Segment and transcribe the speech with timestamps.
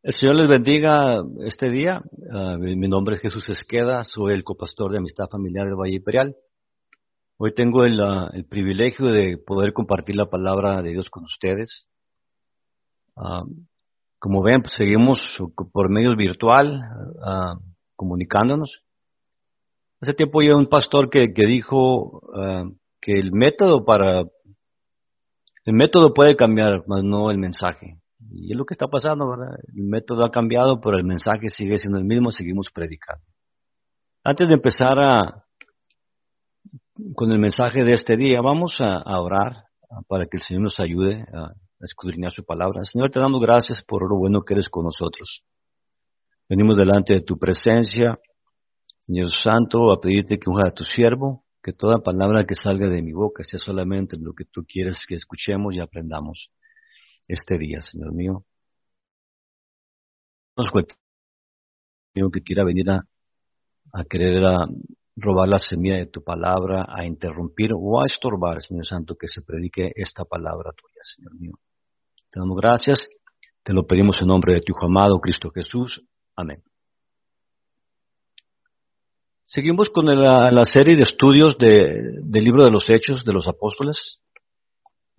[0.00, 2.00] El Señor les bendiga este día.
[2.12, 6.36] Uh, mi nombre es Jesús Esqueda, soy el copastor de Amistad Familiar del Valle Imperial.
[7.36, 7.98] Hoy tengo el,
[8.32, 11.88] el, privilegio de poder compartir la palabra de Dios con ustedes.
[13.16, 13.44] Uh,
[14.20, 15.36] como ven, pues seguimos
[15.72, 16.80] por medios virtual
[17.96, 18.84] comunicándonos.
[20.00, 22.22] Hace tiempo había un pastor que, que dijo
[23.00, 24.22] que el método para
[25.64, 27.98] el método puede cambiar, mas no el mensaje.
[28.30, 29.58] Y es lo que está pasando, ¿verdad?
[29.74, 33.24] El método ha cambiado, pero el mensaje sigue siendo el mismo, seguimos predicando.
[34.24, 34.96] Antes de empezar
[37.14, 39.68] con el mensaje de este día, vamos a, a orar
[40.06, 42.82] para que el Señor nos ayude a, escudriñar su palabra.
[42.82, 45.44] Señor, te damos gracias por lo bueno que eres con nosotros.
[46.48, 48.18] Venimos delante de tu presencia,
[48.98, 53.02] Señor Santo, a pedirte que unja a tu siervo, que toda palabra que salga de
[53.02, 56.50] mi boca sea solamente lo que tú quieres que escuchemos y aprendamos
[57.28, 58.44] este día, Señor mío.
[60.56, 60.70] No es
[62.32, 63.04] que quiera venir a,
[64.10, 64.42] querer
[65.14, 69.42] robar la semilla de tu palabra, a interrumpir o a estorbar, Señor Santo, que se
[69.42, 71.52] predique esta palabra tuya, Señor mío.
[72.30, 73.08] Te damos gracias,
[73.62, 76.04] te lo pedimos en nombre de tu Hijo amado, Cristo Jesús.
[76.34, 76.62] Amén.
[79.44, 83.48] Seguimos con la, la serie de estudios de, del libro de los Hechos de los
[83.48, 84.20] Apóstoles.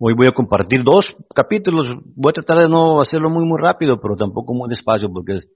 [0.02, 1.94] Hoy voy a compartir dos capítulos.
[2.14, 5.48] Voy a tratar de no hacerlo muy, muy rápido, pero tampoco muy despacio porque es,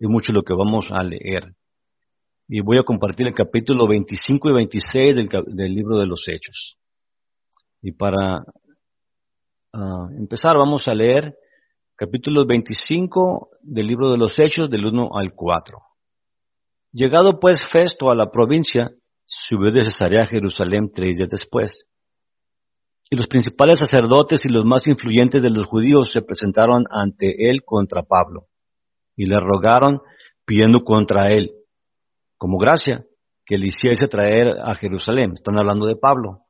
[0.00, 1.54] mucho lo que vamos a leer.
[2.48, 6.76] Y voy a compartir el capítulo 25 y 26 del, del libro de los Hechos.
[7.80, 8.40] Y para
[9.72, 11.36] uh, empezar vamos a leer
[11.94, 15.78] capítulo 25 del libro de los Hechos del 1 al 4.
[16.90, 18.90] Llegado pues Festo a la provincia,
[19.26, 21.86] subió de Cesarea a Jerusalén tres días después
[23.12, 27.62] y los principales sacerdotes y los más influyentes de los judíos se presentaron ante él
[27.62, 28.46] contra Pablo
[29.14, 30.00] y le rogaron
[30.46, 31.52] pidiendo contra él,
[32.38, 33.04] como gracia,
[33.44, 35.32] que le hiciese traer a Jerusalén.
[35.34, 36.46] Están hablando de Pablo.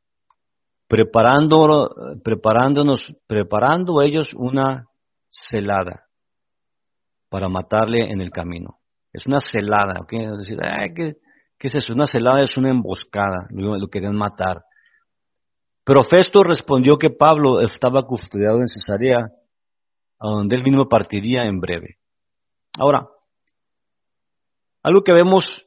[0.87, 1.91] Preparando,
[2.23, 4.87] preparándonos, preparando ellos una
[5.29, 6.11] celada
[7.29, 8.79] para matarle en el camino.
[9.13, 10.13] Es una celada, ¿ok?
[10.39, 10.61] decir,
[10.95, 11.17] ¿qué,
[11.67, 11.93] es eso?
[11.93, 14.63] Una celada es una emboscada, lo, lo querían matar.
[15.85, 19.33] Pero Festo respondió que Pablo estaba custodiado en Cesarea,
[20.19, 21.99] a donde él mismo partiría en breve.
[22.79, 23.09] Ahora,
[24.83, 25.65] algo que vemos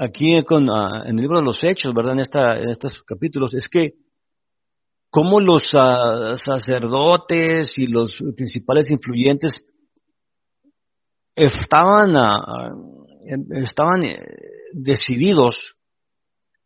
[0.00, 2.14] aquí con, ah, en el libro de los Hechos, ¿verdad?
[2.14, 3.94] En, esta, en estos capítulos, es que
[5.10, 9.68] cómo los ah, sacerdotes y los principales influyentes
[11.34, 12.72] estaban, ah,
[13.50, 14.20] estaban eh,
[14.72, 15.79] decididos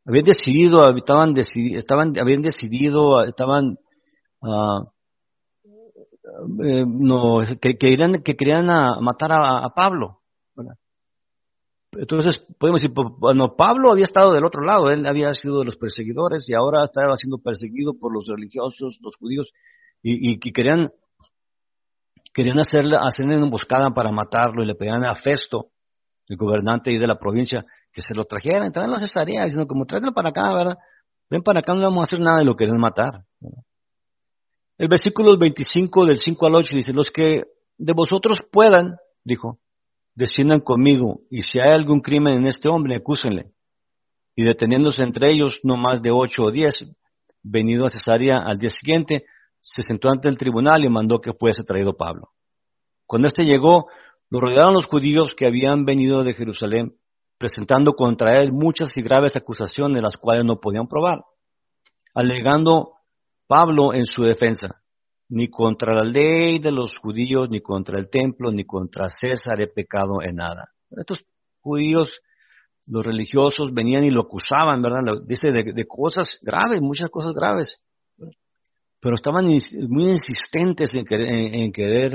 [0.07, 3.79] habían decidido, estaban, estaban, habían decidido, estaban,
[4.41, 4.85] uh,
[6.87, 8.67] no, que, querían, que querían
[9.01, 10.21] matar a, Pablo.
[11.93, 15.77] Entonces, podemos decir, bueno, Pablo había estado del otro lado, él había sido de los
[15.77, 19.53] perseguidores y ahora estaba siendo perseguido por los religiosos, los judíos,
[20.03, 20.93] y, y, querían,
[22.33, 25.71] querían hacerle, hacerle una emboscada para matarlo y le pedían a Festo,
[26.27, 30.13] el gobernante de la provincia, que se lo trajeran, traerlo a Cesarea, diciendo como tráetelo
[30.13, 30.79] para acá, ¿verdad?
[31.31, 33.25] Ven para acá, no vamos a hacer nada de lo que quieren matar.
[34.77, 37.45] El versículo 25 del 5 al 8 dice, los que
[37.79, 39.61] de vosotros puedan, dijo,
[40.17, 43.53] desciendan conmigo, y si hay algún crimen en este hombre, acúsenle.
[44.35, 46.85] Y deteniéndose entre ellos no más de ocho o diez,
[47.45, 49.25] venido a Cesarea al día siguiente,
[49.61, 52.31] se sentó ante el tribunal y mandó que fuese traído Pablo.
[53.07, 53.87] Cuando éste llegó,
[54.31, 56.97] lo rodearon los judíos que habían venido de Jerusalén
[57.39, 61.25] presentando contra él muchas y graves acusaciones las cuales no podían probar,
[62.15, 62.93] alegando
[63.47, 64.83] Pablo en su defensa,
[65.29, 69.67] ni contra la ley de los judíos, ni contra el templo, ni contra César he
[69.67, 70.71] pecado en nada.
[70.91, 71.25] Estos
[71.61, 72.21] judíos,
[72.87, 75.03] los religiosos, venían y lo acusaban, ¿verdad?
[75.27, 77.83] Dice de, cosas graves, muchas cosas graves.
[79.01, 82.15] Pero estaban muy insistentes en querer,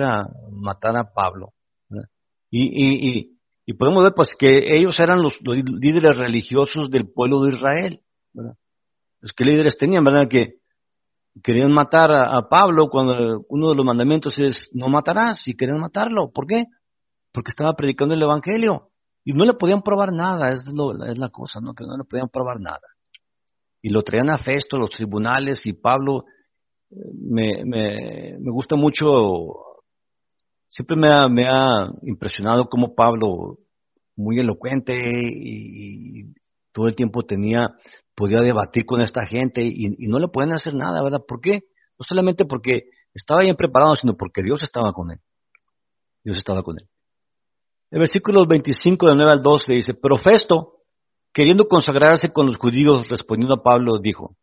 [0.52, 1.54] matar a Pablo.
[2.50, 3.39] y
[3.74, 8.02] podemos ver pues que ellos eran los, líderes religiosos del pueblo de Israel.
[8.34, 8.56] ¿verdad?
[9.22, 10.28] Los que líderes tenían, ¿verdad?
[10.28, 10.60] Que
[11.44, 16.32] querían matar a, Pablo cuando uno de los mandamientos es no matarás y querían matarlo.
[16.32, 16.66] ¿Por qué?
[17.32, 18.92] Porque estaba predicando el Evangelio
[19.24, 21.74] y no le podían probar nada, es, la cosa, ¿no?
[21.74, 22.82] Que no le podían probar nada.
[23.82, 26.26] Y lo traían a Festo, los tribunales y Pablo
[26.90, 29.69] eh, me, me, me gusta mucho
[30.70, 33.58] siempre me ha, impresionado cómo Pablo,
[34.16, 36.34] muy elocuente y,
[36.72, 37.76] todo el tiempo tenía,
[38.16, 41.26] podía debatir con esta gente y, no le pueden hacer nada, ¿verdad?
[41.28, 41.64] ¿Por qué?
[41.98, 45.20] No solamente porque estaba bien preparado, sino porque Dios estaba con él.
[46.24, 46.88] Dios estaba con él.
[47.92, 50.84] El versículo 25 del 9 al 12 dice, pero Festo,
[51.34, 54.38] queriendo consagrarse con los judíos, respondiendo a Pablo, dijo,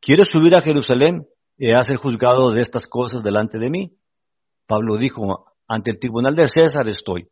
[0.00, 1.26] ¿quieres subir a Jerusalén
[1.56, 3.98] y a ser juzgado de estas cosas delante de mí?
[4.66, 7.28] Pablo dijo, ante el tribunal de César estoy,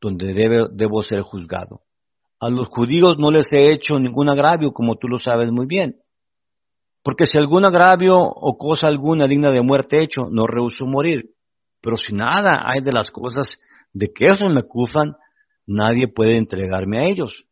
[0.00, 0.34] donde
[0.72, 1.82] debo ser juzgado.
[2.40, 6.00] A los judíos no les he hecho ningún agravio, como tú lo sabes muy bien.
[7.02, 11.34] Porque si algún agravio o cosa alguna digna de muerte he hecho, no rehuso morir.
[11.80, 13.58] Pero si nada hay de las cosas
[13.92, 15.16] de que esos me acusan,
[15.66, 17.46] nadie puede entregarme a ellos.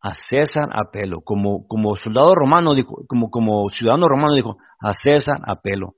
[0.00, 1.20] A César apelo.
[1.22, 5.94] Como, como soldado romano dijo, como ciudadano romano dijo, a César apelo.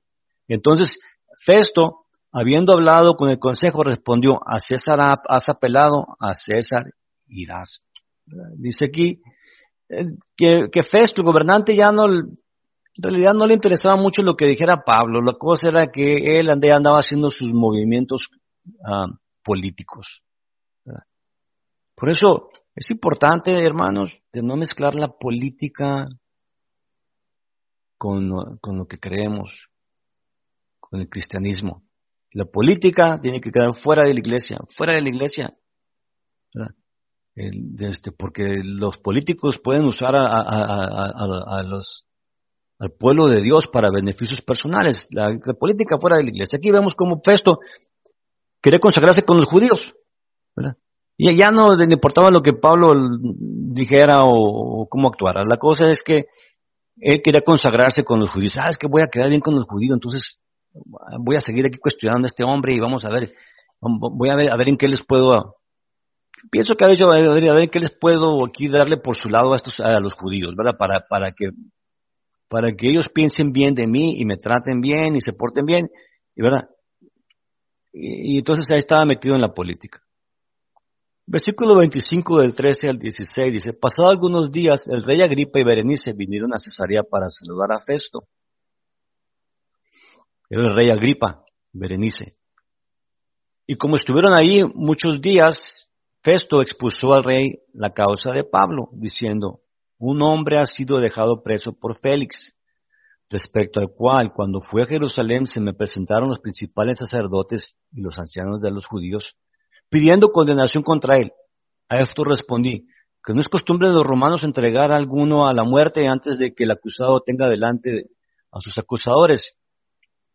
[0.47, 0.99] Entonces,
[1.45, 4.99] Festo, habiendo hablado con el consejo, respondió, a César
[5.29, 6.93] has apelado, a César
[7.27, 7.87] irás.
[8.57, 9.23] Dice aquí
[9.89, 14.37] eh, que, que Festo, el gobernante, ya no, en realidad no le interesaba mucho lo
[14.37, 15.23] que dijera Pablo.
[15.23, 18.29] La cosa era que él andaba haciendo sus movimientos
[18.85, 19.07] ah,
[19.43, 20.23] políticos.
[21.95, 26.07] Por eso es importante, hermanos, de no mezclar la política
[27.97, 28.31] con,
[28.61, 29.69] con lo que creemos,
[30.79, 31.88] con el cristianismo.
[32.33, 35.57] La política tiene que quedar fuera de la iglesia, fuera de la iglesia.
[37.35, 42.07] este, porque los políticos pueden usar a, los,
[42.79, 45.09] al pueblo de Dios para beneficios personales.
[45.11, 46.59] La, política fuera de la iglesia.
[46.59, 47.61] Aquí vemos como Festo
[48.61, 49.95] quería consagrarse con los judíos.
[51.21, 52.93] Y ya no le importaba lo que Pablo
[53.29, 55.43] dijera o, cómo actuara.
[55.45, 56.27] La cosa es que
[56.97, 58.53] él quería consagrarse con los judíos.
[58.53, 59.95] ¿Sabes ah, que voy a quedar bien con los judíos?
[59.95, 60.41] Entonces
[61.21, 63.31] voy a seguir aquí cuestionando a este hombre y vamos a ver,
[63.81, 65.57] voy a ver, a ver en qué les puedo,
[66.51, 69.17] pienso que a ver, a ver, a ver en qué les puedo aquí darle por
[69.17, 70.77] su lado a estos, a los judíos, ¿verdad?
[70.79, 71.51] Para, para que,
[72.49, 75.91] para que ellos piensen bien de mí y me traten bien y se porten bien,
[76.35, 76.69] y verdad.
[77.93, 80.01] Y, entonces ahí estaba metido en la política.
[81.27, 86.13] Versículo 25 del 13 al 16 dice, pasado algunos días, el rey Agripa y Berenice
[86.15, 88.21] vinieron a Cesarea para saludar a Festo.
[90.51, 92.39] Era el rey Agripa, Berenice.
[93.67, 95.91] Y como estuvieron ahí muchos días,
[96.23, 99.61] Festo expuso al rey la causa de Pablo, diciendo,
[99.99, 102.57] un hombre ha sido dejado preso por Félix,
[103.29, 108.19] respecto al cual cuando fui a Jerusalén se me presentaron los principales sacerdotes y los
[108.19, 109.37] ancianos de los judíos,
[109.91, 111.33] pidiendo condenación contra él.
[111.91, 112.87] A esto respondí,
[113.23, 116.55] que no es costumbre de los romanos entregar a alguno a la muerte antes de
[116.55, 118.07] que el acusado tenga delante
[118.51, 119.59] a sus acusadores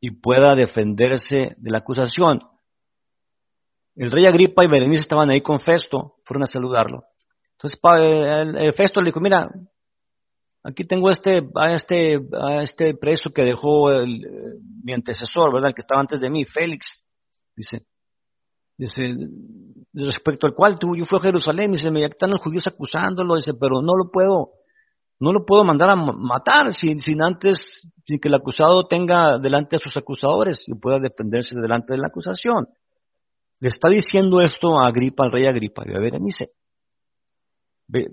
[0.04, 2.42] y pueda defenderse de la acusación.
[3.96, 7.06] El rey Agripa y Berenice estaban ahí con Festo, fueron a saludarlo.
[7.54, 7.80] Entonces
[8.76, 9.50] Festo le dijo, mira,
[10.66, 13.90] Aquí tengo este, a este, a este preso que dejó
[14.84, 15.74] mi antecesor, ¿verdad?
[15.74, 17.06] Que estaba antes de mí, Félix.
[17.54, 17.86] Dice,
[18.78, 19.14] dice,
[19.94, 23.54] respecto al cual tú, yo fui a Jerusalén, dice, me están los judíos acusándolo, dice,
[23.54, 24.52] pero no lo puedo,
[25.24, 29.80] no lo puedo mandar a matar sin, antes, sin que el acusado tenga delante a
[29.80, 32.68] sus acusadores y pueda defenderse delante de la acusación.
[33.62, 36.50] Le está diciendo esto a Agripa, al rey Agripa, y a ver, dice,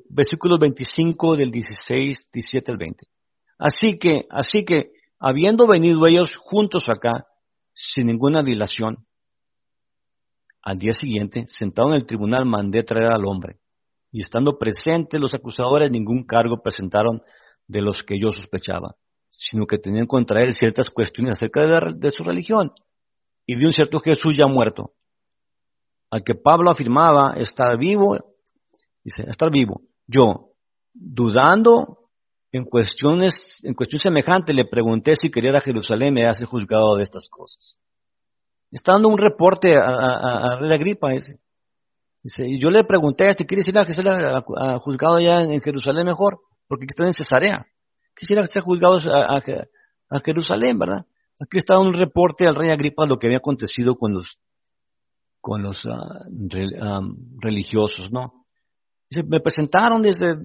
[0.09, 3.07] versículos 25 del 16, 17 al 20.
[3.59, 7.27] Así que, así que, habiendo venido ellos juntos acá,
[7.75, 9.05] sin ninguna dilación,
[10.63, 13.60] al día siguiente, sentado en el tribunal, mandé traer al hombre.
[14.13, 17.23] Y estando presentes los acusadores, ningún cargo presentaron
[17.67, 18.97] de los que yo sospechaba,
[19.29, 22.73] sino que tenían contra él ciertas cuestiones acerca de, de su religión
[23.47, 24.93] y de un cierto Jesús ya muerto,
[26.11, 28.17] al que Pablo afirmaba estar vivo
[29.03, 29.83] Dice, estar vivo.
[30.07, 30.53] Yo,
[30.93, 32.11] dudando
[32.53, 36.97] en cuestiones, en cuestión semejante, le pregunté si quería ir a Jerusalén me hace juzgado
[36.97, 37.79] de estas cosas.
[38.71, 41.41] Está dando un reporte a, a, a, Agripa, dice.
[42.23, 42.49] Dice.
[42.49, 46.41] y yo le pregunté, si este, quiere ir a, a, juzgado allá en Jerusalén mejor?
[46.69, 47.67] Porque aquí está en Cesarea.
[48.17, 51.07] Quisiera ser juzgado a, Jerusalén, ¿verdad?
[51.41, 54.39] Aquí está un reporte al rey Agripa de lo que había acontecido con los,
[55.41, 56.27] con los ah,
[56.81, 57.01] ah,
[57.41, 58.45] religiosos, ¿no?
[59.09, 60.37] Dice, me presentaron, dice,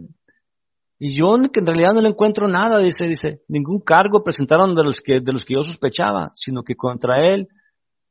[0.97, 4.83] y yo que en realidad no le encuentro nada, dice, dice, ningún cargo presentaron de
[4.83, 7.49] los que, de los que yo sospechaba, sino que contra él,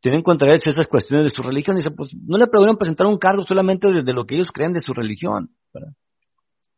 [0.04, 1.76] tienen contra él ciertas cuestiones de su religión.
[1.76, 4.82] Dice, pues no le pudieron presentar un cargo solamente de, lo que ellos creen de
[4.82, 5.56] su religión.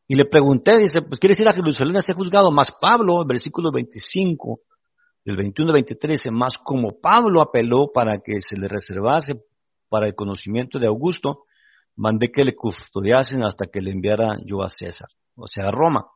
[0.07, 3.73] Y le pregunté, dice, pues quieres ir a Jerusalén a ser juzgado, más Pablo, versículo
[3.73, 4.61] 25,
[5.25, 9.43] del 21 al 23, dice, más como Pablo apeló para que se le reservase
[9.89, 11.47] para el conocimiento de Augusto,
[11.97, 16.07] mandé que le custodiasen hasta que le enviara yo a César, o sea, a Roma.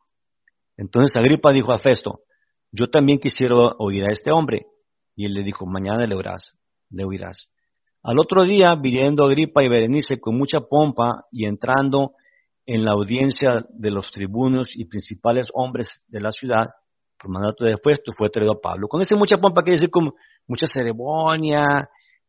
[0.77, 2.21] Entonces Agripa dijo a Festo,
[2.71, 4.67] yo también quisiera oír a este hombre.
[5.13, 6.57] Y él le dijo, mañana le oirás,
[6.91, 7.49] le oirás.
[8.03, 12.13] Al otro día, viniendo Agripa y Berenice con mucha pompa y entrando
[12.65, 16.69] en la audiencia de los tribunos y principales hombres de la ciudad,
[17.17, 18.87] por mandato de Festo, fue traído a Pablo.
[18.87, 20.15] Con ese mucha pompa quiere decir como
[20.47, 21.65] mucha ceremonia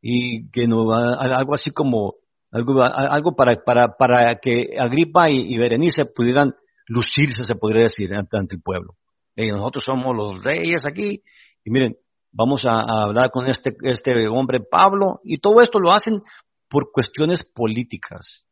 [0.01, 2.15] y que no algo así como
[2.51, 6.55] algo, algo para, para, para que Agripa y, Berenice pudieran
[6.87, 8.97] lucirse, se podría decir, ante, el pueblo.
[9.35, 11.23] Y nosotros somos los reyes aquí,
[11.65, 11.97] y miren,
[12.33, 16.23] vamos a, hablar con este, este hombre Pablo, y todo esto lo hacen
[16.69, 18.47] por cuestiones políticas,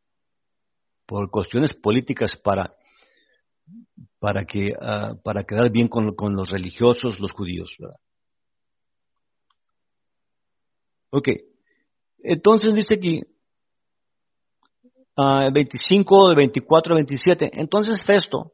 [1.06, 2.74] por cuestiones políticas para,
[4.18, 7.76] para, que, ah, para quedar bien con, con, los religiosos, los judíos.
[7.78, 7.96] ¿verdad?
[11.10, 11.28] Ok,
[12.22, 13.22] entonces dice aquí,
[15.16, 17.50] 25, de 24 a 27.
[17.54, 18.52] Entonces Festo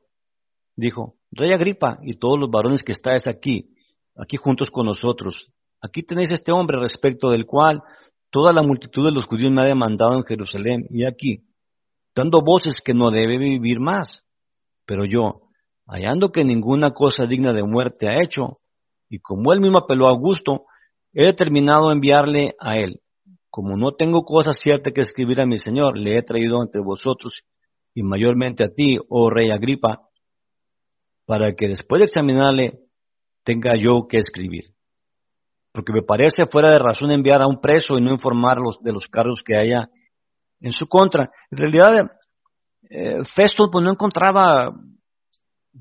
[0.75, 3.76] dijo, Rey Agripa y todos los varones que estáis aquí,
[4.17, 7.83] aquí juntos con nosotros, aquí tenéis este hombre respecto del cual
[8.31, 11.45] toda la multitud de los judíos me ha demandado en Jerusalén y aquí,
[12.15, 14.25] dando voces que no debe vivir más.
[14.85, 15.49] Pero yo,
[15.87, 18.59] hallando que ninguna cosa digna de muerte ha hecho,
[19.09, 20.67] y como él mismo apeló a gusto,
[21.13, 23.01] he determinado enviarle a él
[23.57, 27.47] como no tengo cosa cierta que escribir a mi Señor, le he traído entre vosotros
[27.95, 30.11] y mayormente a ti, oh rey Agripa,
[31.25, 32.81] para que después de examinarle
[33.47, 34.75] tenga yo que escribir.
[35.73, 39.07] Porque me parece fuera de razón enviar a un preso y no informarlos de los
[39.07, 39.89] cargos que haya
[40.61, 41.31] en su contra.
[41.51, 42.11] En realidad,
[42.91, 44.75] eh, Festo pues, no encontraba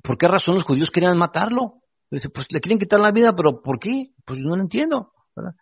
[0.04, 1.82] por qué razón los judíos querían matarlo.
[2.12, 4.12] Dice, pues le quieren quitar la vida, pero ¿por qué?
[4.24, 5.12] Pues no lo entiendo.
[5.36, 5.56] ¿verdad?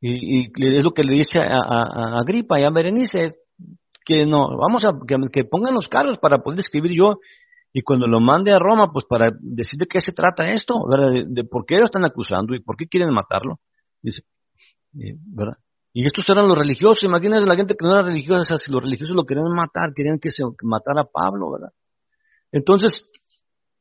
[0.00, 3.34] Y, es lo que le dice a, a, Agripa y a Berenice,
[4.04, 4.92] que no, vamos a
[5.32, 7.18] que, pongan los cargos para poder escribir yo
[7.74, 11.26] y cuando lo mande a Roma, pues para decir de qué se trata esto, ¿verdad?
[11.26, 13.60] De, por qué lo están acusando y por qué quieren matarlo.
[14.00, 14.22] Dice,
[14.98, 15.58] eh, ¿verdad?
[15.92, 19.14] Y estos eran los religiosos, imagínense la gente que no era religiosa, si los religiosos
[19.14, 21.72] lo querían matar, querían que se matara a Pablo, ¿verdad?
[22.50, 23.10] Entonces,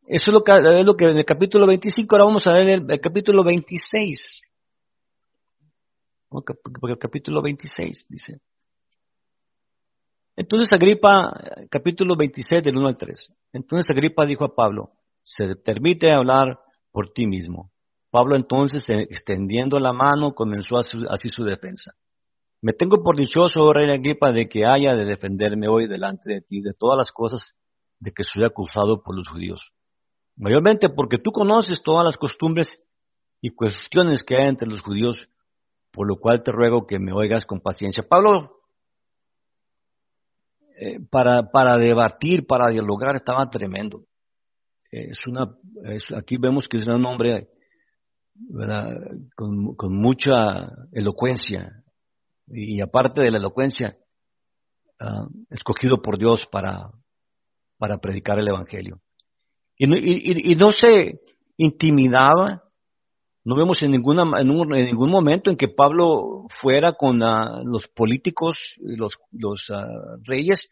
[0.07, 2.83] eso es lo que, es lo que en el capítulo 25, ahora vamos a ver
[2.89, 4.41] el capítulo 26
[6.33, 6.53] porque
[6.89, 8.41] el capítulo 26 dice.
[10.35, 11.31] Entonces Agripa,
[11.69, 13.33] capítulo 26 del 1 al 3.
[13.53, 16.59] Entonces Agripa dijo a Pablo, se permite hablar
[16.91, 17.71] por ti mismo.
[18.09, 21.93] Pablo entonces, extendiendo la mano, comenzó así su defensa.
[22.61, 26.41] Me tengo por dichoso, oh rey Agripa, de que haya de defenderme hoy delante de
[26.41, 27.55] ti de todas las cosas
[27.99, 29.71] de que soy acusado por los judíos.
[30.35, 32.81] Mayormente porque tú conoces todas las costumbres
[33.41, 35.29] y cuestiones que hay entre los judíos
[35.91, 38.03] por lo cual te ruego que me oigas con paciencia.
[38.09, 38.62] Pablo,
[40.79, 44.05] eh, para, para debatir, para dialogar, estaba tremendo.
[44.91, 45.55] Es una,
[46.15, 47.49] aquí vemos que es un hombre
[49.35, 51.83] con, mucha elocuencia
[52.47, 53.97] y, aparte de la elocuencia,
[54.99, 56.91] ah, escogido por Dios para,
[57.77, 59.01] para predicar el Evangelio.
[59.77, 61.21] Y no se
[61.57, 62.62] intimidaba
[63.45, 68.75] no vemos en, ninguna, en, ningún momento en que Pablo fuera con ah, los políticos,
[68.79, 69.85] los, los ah,
[70.23, 70.69] reyes,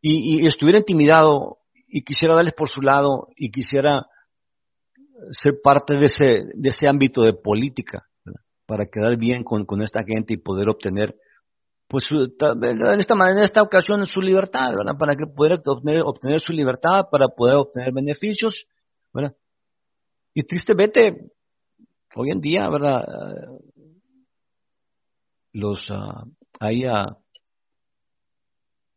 [0.00, 4.06] y, estuviera intimidado y quisiera darles por su lado y quisiera
[5.30, 8.08] ser parte de ese, de ese ámbito de política,
[8.66, 11.16] para quedar bien con, con, esta gente y poder obtener,
[11.88, 16.52] pues en esta manera, en esta ocasión, su libertad, para que pudiera obtener, obtener su
[16.52, 18.66] libertad, para poder obtener beneficios.
[20.34, 21.30] Y tristemente,
[22.16, 23.04] Hoy en día, ¿verdad?
[25.52, 26.30] Los, uh,
[26.60, 27.16] hay, uh,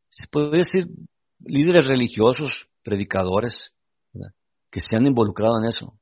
[0.09, 0.87] se puede decir,
[1.39, 3.73] líderes religiosos, predicadores,
[4.69, 5.99] que se han involucrado en eso,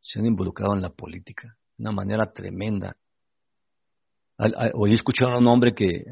[0.00, 2.96] se han involucrado en la política de una manera tremenda.
[4.74, 6.04] Hoy escucharon a un hombre que,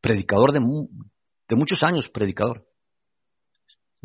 [0.00, 2.65] predicador de, de muchos años, predicador,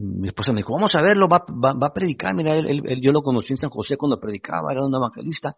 [0.01, 2.33] mi esposa me dijo, vamos a verlo, va, va, a predicar.
[2.35, 5.55] Mira, él, yo lo conocí en San José cuando predicaba, era un evangelista.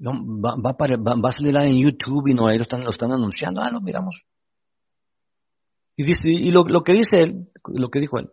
[0.00, 3.62] va, va, va, a salir en YouTube y no, ellos están, lo están anunciando.
[3.62, 4.22] Ah, lo miramos.
[5.96, 8.30] Y, dice, y lo, lo que dice él, lo que dijo él,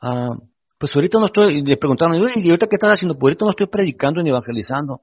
[0.00, 0.36] ah,
[0.78, 3.14] pues ahorita no estoy, le preguntaron, ¿y ahorita qué estás haciendo?
[3.14, 5.02] Pues ahorita no estoy predicando ni evangelizando.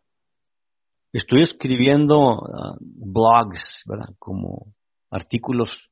[1.14, 4.10] Estoy escribiendo ah, blogs, ¿verdad?
[4.18, 4.74] Como
[5.10, 5.90] artículos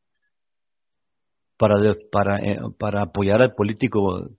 [1.64, 4.32] para, para, eh, para apoyar al político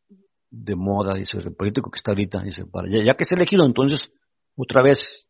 [0.50, 4.12] de moda, dice, el político que está ahorita, dice, para, ya, que ha elegido, entonces,
[4.56, 5.26] otra vez,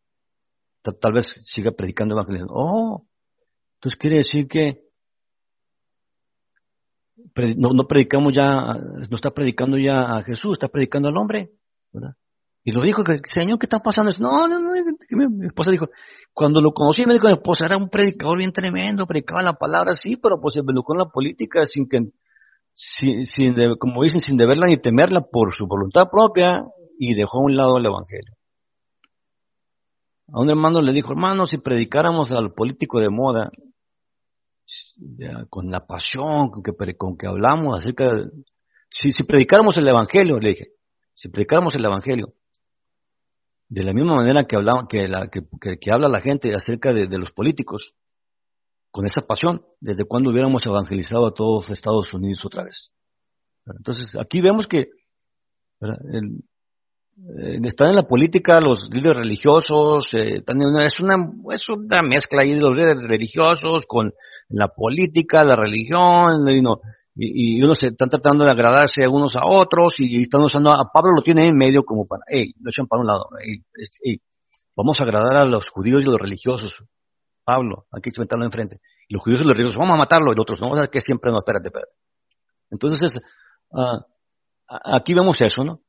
[0.81, 2.49] tal vez siga predicando evangelismo.
[2.51, 3.07] Oh,
[3.75, 4.83] entonces quiere decir que
[7.55, 11.53] no, no predicamos ya, no está predicando ya a Jesús, está predicando al hombre,
[11.93, 12.15] ¿verdad?
[12.67, 14.11] Y lo dijo, Señor, ¿qué está pasando?
[14.17, 14.71] No, no, no,
[15.11, 15.87] mi esposa dijo,
[16.33, 19.93] cuando lo conocí me dijo, mi esposa era un predicador bien tremendo, predicaba la palabra,
[19.93, 21.99] sí, pero pues se involucró en la política sin que,
[22.73, 26.63] sin, sin como dicen, sin deberla ni temerla por su voluntad propia
[26.97, 28.33] y dejó a un lado el evangelio.
[30.33, 33.51] A un hermano le dijo, hermano, si predicáramos al político de moda,
[35.51, 38.25] con la pasión con que, con que hablamos acerca de,
[38.89, 40.69] si, si predicáramos el evangelio, le dije,
[41.13, 42.33] si predicáramos el evangelio,
[43.67, 47.17] de la misma manera que, hablaba, que, la, que, habla la gente acerca de, de,
[47.17, 47.93] los políticos,
[48.91, 52.91] con esa pasión, desde cuando hubiéramos evangelizado a todos Estados Unidos otra vez.
[53.65, 54.89] Entonces, aquí vemos que
[55.81, 56.43] el,
[57.17, 60.43] eh, están en la política los líderes religiosos, eh,
[60.85, 61.21] es, una,
[61.53, 64.13] es una mezcla ahí de los líderes religiosos con
[64.49, 66.81] la política, la religión, y, no,
[67.15, 71.21] unos están tratando de agradarse a unos a otros y, están usando a Pablo lo
[71.21, 74.19] tiene en medio como para, hey, lo echan para un lado, hey,
[74.75, 76.83] vamos a agradar a los judíos y los religiosos.
[77.45, 78.81] Pablo, aquí que meterlo enfrente.
[79.07, 81.31] Y los judíos y los religiosos, vamos a matarlo, y los otros, no, que siempre
[81.31, 81.93] no, espérate, espérate.
[82.71, 83.21] Entonces,
[83.69, 83.99] uh,
[84.67, 85.84] aquí vemos eso, ¿no?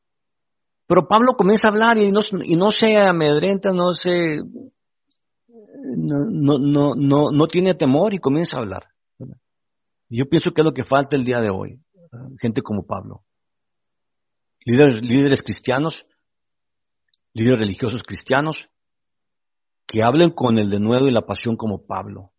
[0.87, 4.37] Pero Pablo comienza a hablar y no, y no se amedrenta, no se,
[5.97, 8.87] no, no, no, no, tiene temor y comienza a hablar.
[10.09, 11.81] yo pienso que es lo que falta el día de hoy.
[12.41, 13.25] Gente como Pablo.
[14.65, 16.07] Líderes, líderes cristianos,
[17.33, 18.69] líderes religiosos cristianos,
[19.87, 22.33] que hablen con el de nuevo y la pasión como Pablo.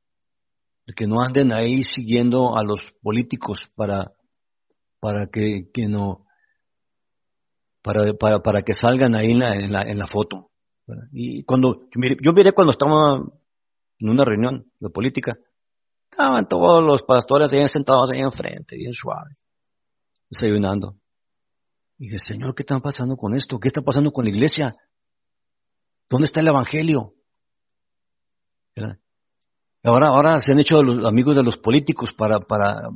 [0.96, 4.14] Que no anden ahí siguiendo a los políticos para,
[5.00, 6.27] para que, que no,
[7.88, 10.52] para, para, para que salgan ahí en la, en la, en la foto.
[11.14, 13.16] Y cuando, yo miré cuando estaba
[14.00, 15.38] en una reunión de política,
[16.12, 19.46] estaban todos los pastores ahí sentados ahí enfrente, bien suaves,
[20.30, 20.98] desayunando.
[21.98, 23.58] Y dije, Señor, ¿qué está pasando con esto?
[23.58, 24.76] ¿Qué está pasando con la iglesia?
[26.10, 27.14] ¿Dónde está el evangelio?
[29.84, 32.90] Ahora, ahora se han hecho los amigos de los políticos para, para,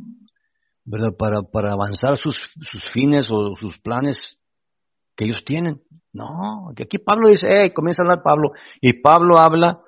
[1.18, 4.41] para, para avanzar sus, sus fines o sus planes
[5.22, 5.84] que ellos tienen.
[6.14, 9.80] No, que aquí Pablo dice, hey, comienza a hablar Pablo, y Pablo habla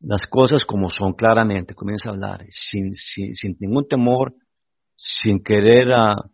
[0.00, 4.34] las cosas como son claramente, comienza a hablar, sin, sin, sin ningún temor,
[4.96, 6.30] sin querer a, ah,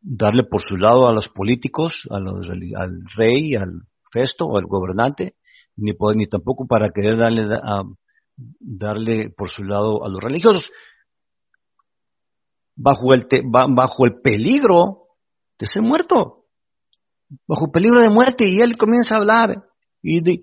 [0.00, 3.82] darle por su lado a los políticos, a los, al rey, al
[4.12, 5.34] festo al gobernante,
[5.76, 7.82] ni, ni tampoco para querer darle, a, ah,
[8.60, 10.70] darle por su lado a los religiosos.
[12.76, 15.08] Bajo el, bajo el peligro
[15.58, 16.39] de ser muerto
[17.46, 19.64] bajo peligro de muerte y él comienza a hablar
[20.02, 20.40] y,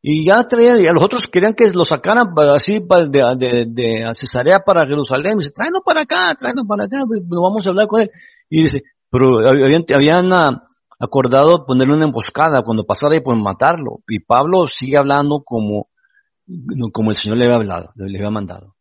[0.00, 4.10] y ya traía, y a los otros querían que lo sacaran así de, de, de
[4.14, 7.70] Cesarea para Jerusalén, y dice, tráenos para acá, tráenos para acá, pues, pues, vamos a
[7.70, 8.10] hablar con él.
[8.48, 10.68] Y dice, pero habían, habían ah,
[11.00, 14.00] acordado ponerle una emboscada cuando pasara y pues matarlo.
[14.08, 15.88] Y Pablo sigue hablando como,
[16.92, 18.76] como el Señor le había hablado, le había mandado.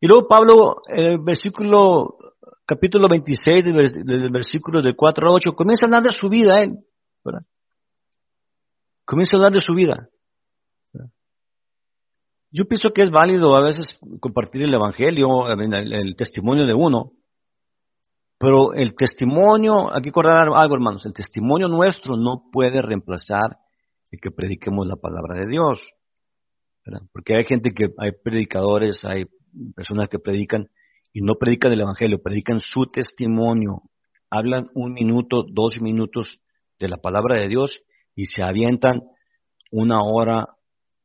[0.00, 2.16] Y luego Pablo, el versículo
[2.68, 6.76] capítulo 26, del, versículo de 4 a 8, comienza a hablar de su vida él.
[7.24, 7.40] ¿verdad?
[9.06, 10.10] Comienza a hablar de su vida.
[12.50, 17.12] Yo pienso que es válido a veces compartir el Evangelio, el, testimonio de uno,
[18.38, 23.58] pero el testimonio, hay que acordar algo hermanos, el testimonio nuestro no puede reemplazar
[24.10, 25.82] el que prediquemos la palabra de Dios.
[27.12, 29.24] Porque hay gente que, hay predicadores, hay
[29.74, 30.68] personas que predican
[31.18, 33.82] y no predican el Evangelio, predican su testimonio,
[34.30, 36.38] hablan un minuto, dos minutos
[36.78, 37.82] de la palabra de Dios
[38.14, 39.02] y se avientan
[39.72, 40.46] una hora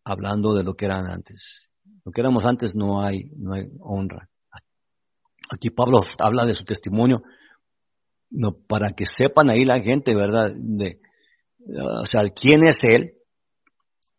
[0.04, 1.68] hablando de lo que eran antes.
[2.06, 4.30] Lo que éramos antes no hay, no hay honra.
[5.50, 7.24] Aquí Pablo habla de su testimonio
[8.30, 10.52] no, para que sepan ahí la gente, ¿verdad?
[10.56, 11.00] De,
[12.02, 13.14] o sea, quién es él,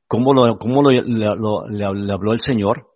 [0.08, 2.93] cómo, lo, cómo lo, le habló el Señor,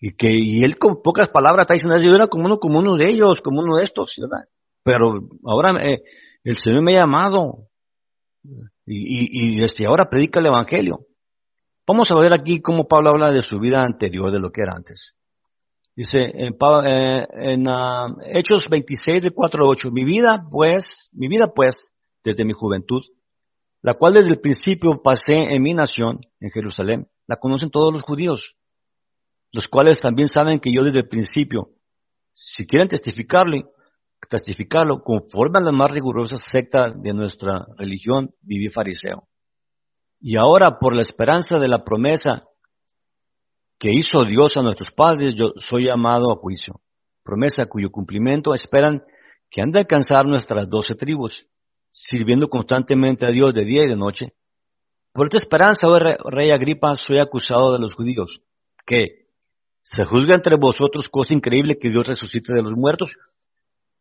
[0.00, 2.96] y que y él con pocas palabras está diciendo, yo era como uno, como uno
[2.96, 4.48] de ellos, como uno de estos, ¿verdad?
[4.82, 6.02] Pero ahora eh,
[6.44, 7.68] el Señor me ha llamado
[8.86, 11.00] y, y, desde ahora predica el Evangelio.
[11.86, 14.74] Vamos a ver aquí cómo Pablo habla de su vida anterior, de lo que era
[14.74, 15.14] antes.
[15.96, 16.56] Dice en,
[16.86, 21.90] eh, en uh, Hechos 26 de 4 a 8, mi vida pues, mi vida pues,
[22.22, 23.02] desde mi juventud,
[23.82, 28.02] la cual desde el principio pasé en mi nación, en Jerusalén, la conocen todos los
[28.02, 28.57] judíos
[29.52, 31.70] los cuales también saben que yo desde el principio,
[32.32, 33.64] si quieren testificarle,
[34.28, 39.28] testificarlo, conforme a la más rigurosa secta de nuestra religión, viví fariseo.
[40.20, 42.44] Y ahora, por la esperanza de la promesa
[43.78, 46.80] que hizo Dios a nuestros padres, yo soy llamado a juicio.
[47.22, 49.04] Promesa cuyo cumplimiento esperan
[49.50, 51.46] que han de alcanzar nuestras doce tribus.
[51.90, 54.34] sirviendo constantemente a Dios de día y de noche.
[55.12, 58.42] Por esta esperanza, oh rey Agripa, soy acusado de los judíos,
[58.86, 59.27] que
[59.90, 63.16] se juzga entre vosotros cosa increíble que Dios resucite de los muertos.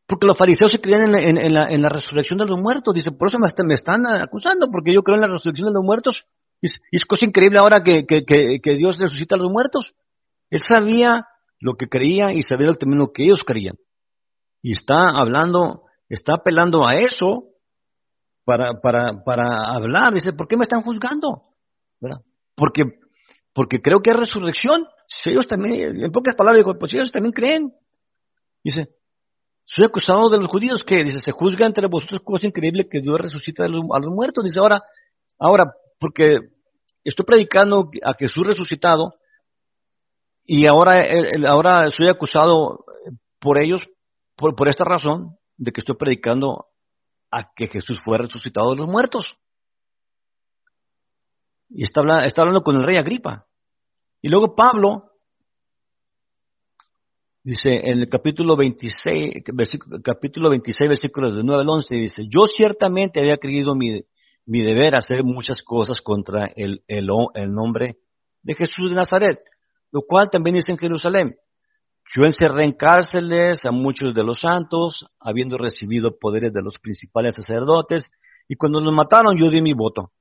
[0.05, 2.93] Porque los fariseos se creían en la, resurrección de los muertos.
[2.93, 6.25] Dice, por eso me, están acusando, porque yo creo en la resurrección de los muertos.
[6.61, 8.05] Y es, cosa increíble ahora que,
[8.77, 9.95] Dios resucita a los muertos.
[10.49, 11.25] Él sabía
[11.59, 13.75] lo que creía y sabía también lo que ellos creían.
[14.61, 17.45] Y está hablando, está apelando a eso
[18.43, 20.13] para, para, para hablar.
[20.13, 21.43] Dice, ¿por qué me están juzgando?
[22.55, 22.83] Porque,
[23.53, 24.85] porque creo que hay resurrección.
[25.07, 27.73] Si ellos también, en pocas palabras, digo, pues ellos también creen.
[28.63, 28.89] Dice,
[29.65, 33.17] soy acusado de los judíos que, dice, se juzga entre vosotros cosa increíble que Dios
[33.17, 34.43] resucita a los, muertos.
[34.43, 34.83] Dice, ahora,
[35.39, 36.39] ahora, porque
[37.03, 39.13] estoy predicando a Jesús resucitado
[40.43, 41.03] y ahora,
[41.49, 42.85] ahora soy acusado
[43.39, 43.89] por ellos,
[44.35, 46.67] por esta razón, de que estoy predicando
[47.31, 49.37] a que Jesús fue resucitado de los muertos.
[51.69, 53.46] Y está, hablando, con el rey Agripa.
[54.21, 55.11] Y luego Pablo
[57.43, 62.45] dice en el capítulo 26, versículo, capítulo 26, versículos de 9 al 11, dice, yo
[62.45, 64.01] ciertamente había creído mi,
[64.45, 67.99] mi deber hacer muchas cosas contra el, el, el nombre
[68.41, 69.39] de Jesús de Nazaret,
[69.91, 71.37] lo cual también dice en Jerusalén.
[72.15, 77.35] Yo encerré en cárceles a muchos de los santos, habiendo recibido poderes de los principales
[77.35, 78.11] sacerdotes,
[78.47, 80.11] y cuando los mataron yo di mi voto.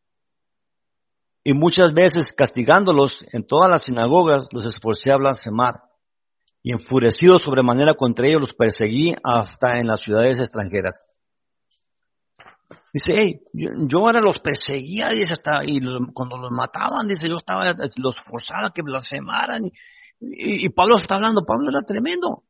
[1.48, 5.74] Y muchas veces castigándolos en todas las sinagogas los esforcé a blasfemar,
[6.60, 11.06] y enfurecido sobremanera contra ellos los perseguí hasta en las ciudades extranjeras.
[12.92, 15.80] Dice, hey, yo, ahora los perseguía, dice, hasta, y
[16.12, 19.70] cuando los mataban, dice, yo estaba, los forzaba a que blasfemaran, y,
[20.66, 22.42] y, Pablo está hablando, Pablo era tremendo.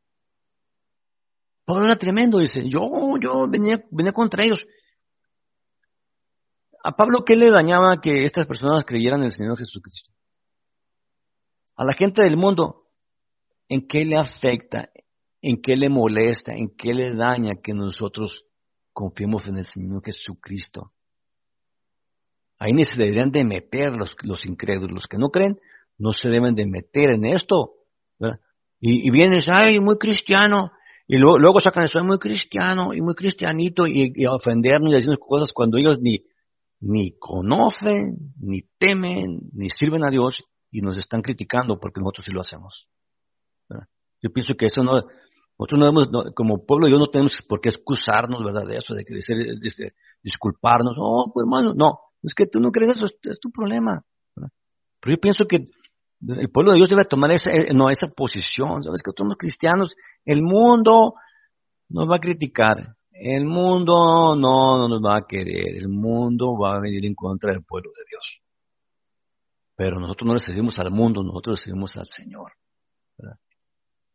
[1.66, 2.80] Pablo era tremendo, dice, yo,
[3.22, 4.66] yo venía, venía contra ellos.
[6.88, 10.12] A Pablo, ¿qué le dañaba que estas personas creyeran en el Señor Jesucristo?
[11.74, 12.86] A la gente del mundo,
[13.68, 14.90] ¿en qué le afecta?
[15.42, 16.52] ¿En qué le molesta?
[16.52, 18.44] ¿En qué le daña que nosotros
[18.92, 20.92] confiemos en el Señor Jesucristo?
[22.60, 25.58] Ahí ni se deberían de meter los, los incrédulos, los que no creen,
[25.98, 27.78] no se deben de meter en esto.
[28.78, 30.70] Y, y, vienes, ay, muy cristiano,
[31.08, 35.52] y luego, sacan eso, muy cristiano y muy cristianito, y, y ofendernos y decirnos cosas
[35.52, 36.22] cuando ellos ni,
[36.86, 42.32] ni conocen, ni temen, ni sirven a Dios, y nos están criticando porque nosotros sí
[42.32, 42.88] lo hacemos.
[44.22, 44.92] Yo pienso que eso no,
[45.58, 48.66] nosotros no debemos, como pueblo, yo no tenemos por qué excusarnos, ¿verdad?
[48.66, 50.96] De eso, de, de, de disculparnos.
[50.98, 54.02] Oh, pues hermano, no, es que tú no crees eso, es, tu problema.
[54.34, 55.64] Pero yo pienso que
[56.38, 59.02] el pueblo de Dios debe tomar esa, eh, no, esa posición, ¿sabes?
[59.02, 59.94] Que somos cristianos,
[60.24, 61.14] el mundo
[61.88, 66.80] nos va a criticar, el mundo no, nos va a querer, el mundo va a
[66.80, 68.40] venir en contra del pueblo de Dios.
[69.74, 72.52] Pero nosotros no le servimos al mundo, nosotros le servimos al Señor.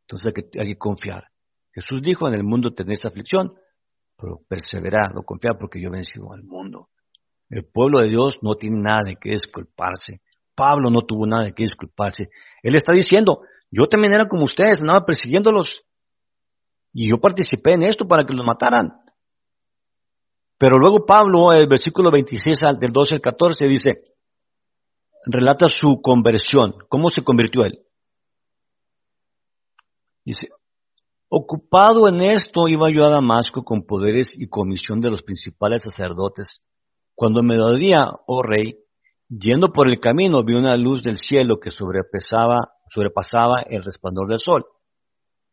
[0.01, 1.25] Entonces hay que, confiar.
[1.71, 3.53] Jesús dijo, en el mundo tenéis aflicción,
[4.17, 6.89] pero perseverar, no confiar porque yo he vencido al mundo.
[7.49, 10.21] El pueblo de Dios no tiene nada de qué disculparse.
[10.55, 12.29] Pablo no tuvo nada de qué disculparse.
[12.61, 15.83] Él está diciendo, yo también era como ustedes, andaba persiguiéndolos.
[16.93, 19.01] Y yo participé en esto para que los mataran.
[20.57, 24.03] Pero luego Pablo, el versículo 26 del 12 al 14, dice,
[25.25, 26.75] relata su conversión.
[26.87, 27.79] ¿Cómo se convirtió él?
[30.23, 30.49] Dice,
[31.29, 36.63] ocupado en esto iba yo a Damasco con poderes y comisión de los principales sacerdotes.
[37.15, 38.81] Cuando me dolía, oh rey,
[39.31, 44.39] Yendo por el camino vi una luz del cielo que sobrepasaba, sobrepasaba el resplandor del
[44.39, 44.65] sol,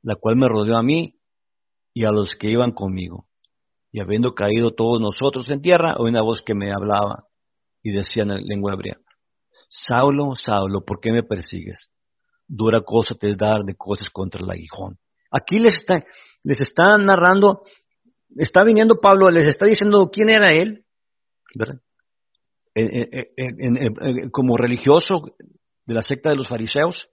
[0.03, 1.17] la cual me rodeó a mí
[1.98, 3.26] y a los que iban conmigo.
[3.90, 7.24] Y habiendo caído todos nosotros en tierra, oí una voz que me hablaba
[7.82, 8.98] y decía en lengua hebrea,
[9.68, 11.90] Saulo, Saulo, ¿por qué me persigues?
[12.46, 15.00] Dura cosa te es dar de cosas contra el aguijón.
[15.32, 16.04] Aquí les está,
[16.44, 17.62] les está narrando,
[18.37, 20.84] está viniendo Pablo, les está diciendo quién era él,
[21.56, 21.80] ¿verdad?
[24.30, 25.34] como religioso
[25.84, 27.11] de la secta de los fariseos,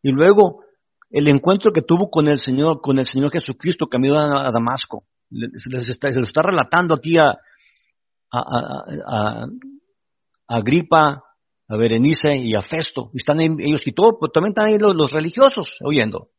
[0.00, 0.64] y luego
[1.12, 5.04] el encuentro que tuvo con el Señor, con el Señor Jesucristo camino a, Damasco.
[5.30, 7.38] está, se lo está relatando aquí a,
[8.32, 9.46] a,
[10.48, 11.22] Agripa,
[11.68, 13.10] a Berenice y a Festo.
[13.14, 16.30] Están ellos y todo, pero también están ahí los, religiosos oyendo.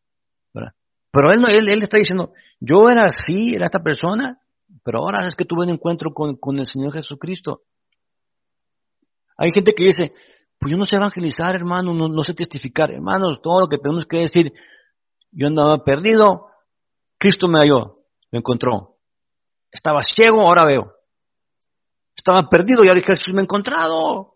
[0.52, 4.40] Pero él, él, él, está diciendo, yo era así, era esta persona,
[4.84, 7.62] pero ahora es que tuve un encuentro con, con el Señor Jesucristo.
[9.38, 10.14] Hay gente que dice,
[10.64, 12.90] pues yo no sé evangelizar, hermano, no, sé testificar.
[12.90, 14.54] Hermanos, todo lo que tenemos que decir,
[15.30, 16.48] yo andaba perdido,
[17.18, 18.96] Cristo me halló, me encontró.
[19.70, 20.94] Estaba ciego, ahora veo.
[22.16, 24.36] Estaba perdido y ahora Jesús me ha encontrado.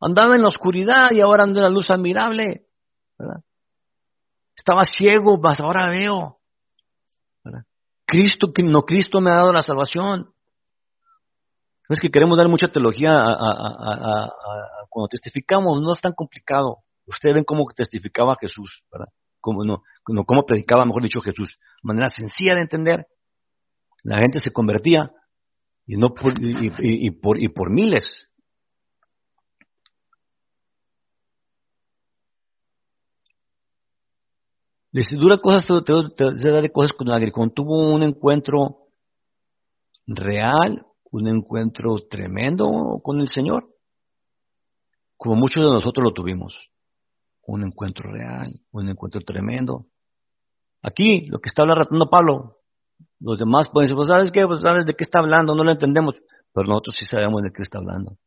[0.00, 2.66] Andaba en la oscuridad y ahora ando en la luz admirable.
[4.56, 6.40] Estaba ciego, mas ahora veo.
[8.04, 10.33] Cristo, no Cristo me ha dado la salvación.
[11.88, 14.32] Es que queremos dar mucha teología a,
[14.88, 16.78] cuando testificamos, no es tan complicado.
[17.06, 19.08] Ustedes ven cómo testificaba Jesús, ¿verdad?
[19.40, 19.82] Cómo, no,
[20.24, 21.58] cómo predicaba, mejor dicho, Jesús.
[21.82, 23.06] De manera sencilla de entender.
[24.02, 25.12] La gente se convertía
[25.86, 28.30] y, no por, y, por, y por miles.
[34.92, 38.86] Les dura cosas, te, te, de cosas con Cuando tuvo un encuentro
[40.06, 43.68] real, un encuentro tremendo con el Señor,
[45.16, 46.70] como muchos de nosotros lo tuvimos.
[47.46, 49.86] Un encuentro real, un encuentro tremendo.
[50.82, 52.58] Aquí, lo que está hablando Pablo,
[53.20, 55.70] los demás pueden decir, pues sabes qué, pues sabes de qué está hablando, no lo
[55.70, 56.16] entendemos,
[56.52, 58.18] pero nosotros sí sabemos de qué está hablando.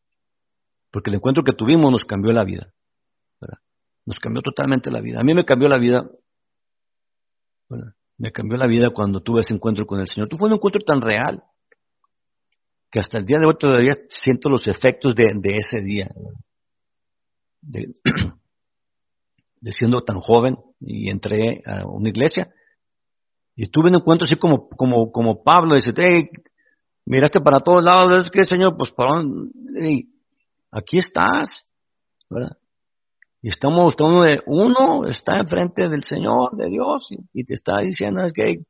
[0.89, 2.73] Porque el encuentro que tuvimos nos cambió la vida.
[4.05, 5.19] Nos cambió totalmente la vida.
[5.19, 6.09] A mí me cambió la vida
[8.17, 10.29] me cambió la vida cuando tuve ese encuentro con el Señor.
[10.29, 11.43] Tú fue un encuentro tan real
[12.89, 16.09] que hasta el día de hoy todavía siento los efectos de, ese día.
[19.59, 22.53] De, siendo tan joven y entré a una iglesia
[23.55, 26.29] y tuve un encuentro así como, como, como Pablo, dice, hey,
[27.05, 29.23] miraste para todos lados, es que Señor, pues para
[30.69, 31.65] aquí estás,
[32.29, 32.55] ¿verdad?
[33.41, 38.33] Y estamos, estamos uno está enfrente del Señor, de Dios, y, te está diciendo es
[38.33, 38.63] que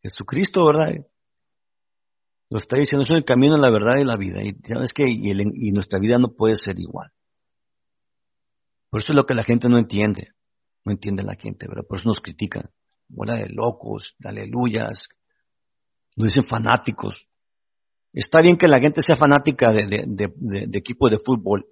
[0.00, 1.04] Jesucristo, ¿verdad?
[2.54, 4.40] Lo está diciendo, es el camino, la verdad y la vida.
[4.44, 7.10] Y sabes que y, nuestra vida no puede ser igual.
[8.90, 10.28] Por eso es lo que la gente no entiende.
[10.84, 11.82] No entiende la gente, ¿verdad?
[11.84, 12.70] Por eso nos critican.
[13.08, 15.08] Bola de locos, de aleluyas.
[16.14, 17.26] Nos dicen fanáticos.
[18.12, 21.66] Está bien que la gente sea fanática de, de, de equipos de fútbol,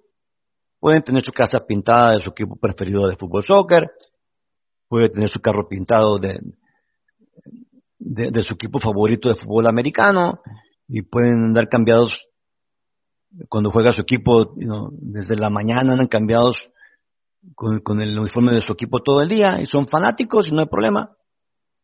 [0.81, 3.89] Pueden tener su casa pintada de su equipo preferido de fútbol soccer,
[4.89, 6.41] puede tener su carro pintado de,
[8.43, 10.41] su equipo favorito de fútbol americano
[10.87, 12.27] y pueden andar cambiados
[13.49, 14.53] cuando juega su equipo,
[14.99, 16.69] desde la mañana andan cambiados
[17.55, 20.67] con, el uniforme de su equipo todo el día y son fanáticos y no hay
[20.67, 21.15] problema.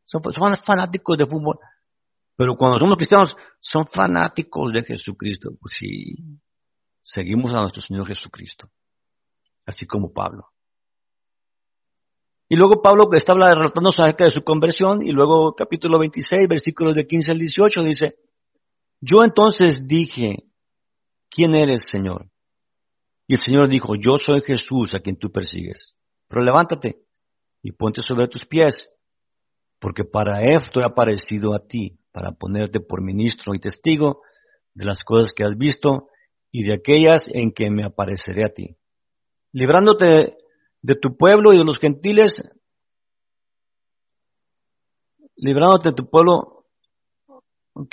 [0.04, 1.58] Son, son fanáticos de fútbol.
[2.36, 5.50] Pero cuando somos cristianos, son fanáticos de Jesucristo.
[5.60, 6.16] Pues sí,
[7.02, 8.70] seguimos a nuestro Señor Jesucristo
[9.70, 10.48] así como Pablo.
[12.50, 17.06] Y luego Pablo está relatando acerca de su conversión y luego capítulo 26, versículos de
[17.06, 18.16] 15 al 18 dice,
[19.02, 20.46] yo entonces dije,
[21.30, 22.30] ¿quién eres, Señor?
[23.28, 25.96] Y el Señor dijo, yo soy Jesús a quien tú persigues.
[26.28, 27.04] Pero levántate
[27.62, 28.90] y ponte sobre tus pies,
[29.80, 34.22] porque para esto he aparecido a ti, para ponerte por ministro y testigo
[34.74, 36.08] de las cosas que has visto
[36.52, 38.76] y de aquellas en que me apareceré a ti
[39.52, 40.38] librándote
[40.82, 42.44] de tu pueblo y de los gentiles,
[45.36, 46.59] librándote de tu pueblo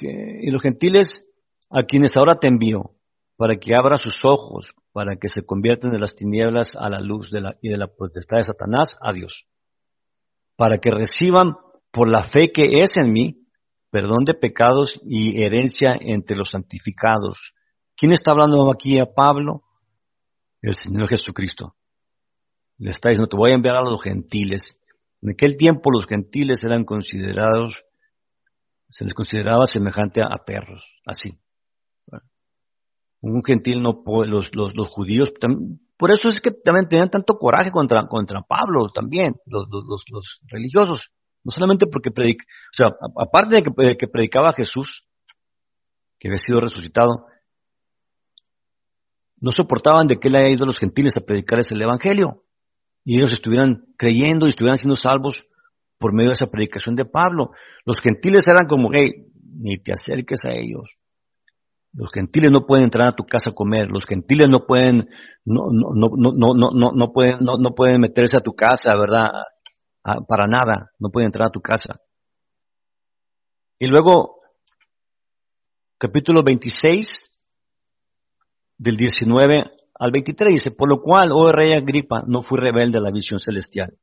[0.01, 1.27] y los gentiles
[1.71, 2.93] a quienes ahora te envío,
[3.37, 7.31] para que abra sus ojos, para que se conviertan de las tinieblas a la luz
[7.31, 9.47] de la, y de la potestad de Satanás a Dios,
[10.57, 11.57] para que reciban
[11.93, 13.47] por la fe que es en mí
[13.91, 17.55] perdón de pecados y herencia entre los santificados.
[17.97, 19.63] ¿Quién está hablando aquí a Pablo?
[20.63, 21.77] el Señor Jesucristo.
[22.79, 24.79] Le está diciendo, te voy a enviar a los gentiles.
[25.23, 27.85] En aquel tiempo los gentiles eran considerados,
[28.91, 31.39] se les consideraba semejante a, perros, así.
[33.21, 35.33] Un gentil no puede, los, los, judíos,
[35.97, 40.41] por eso es que también tenían tanto coraje contra, contra Pablo también, los, los, los
[40.49, 41.11] religiosos.
[41.43, 45.07] No solamente porque predic, o sea, aparte de que, que predicaba a Jesús,
[46.19, 47.27] que había sido resucitado,
[49.41, 52.43] no soportaban de que él haya ido a los gentiles a predicarles el Evangelio.
[53.05, 55.47] Y ellos estuvieran creyendo y estuvieran siendo salvos
[55.99, 57.51] por medio de esa predicación de Pablo.
[57.85, 59.27] Los gentiles eran como, hey,
[59.59, 61.01] ni te acerques a ellos.
[61.93, 63.89] Los gentiles no pueden entrar a tu casa a comer.
[63.91, 65.09] Los gentiles no pueden,
[65.45, 69.31] no, no, no, no, no, no, pueden, no, no pueden meterse a tu casa, ¿verdad?
[70.29, 70.93] para nada.
[70.99, 72.01] No pueden entrar a tu casa.
[73.79, 74.41] Y luego,
[75.99, 77.31] capítulo 26,
[78.79, 79.65] del 19
[79.99, 83.41] al 23 dice, por lo cual, oh rey Agripa, no fui rebelde a la visión
[83.41, 83.97] celestial,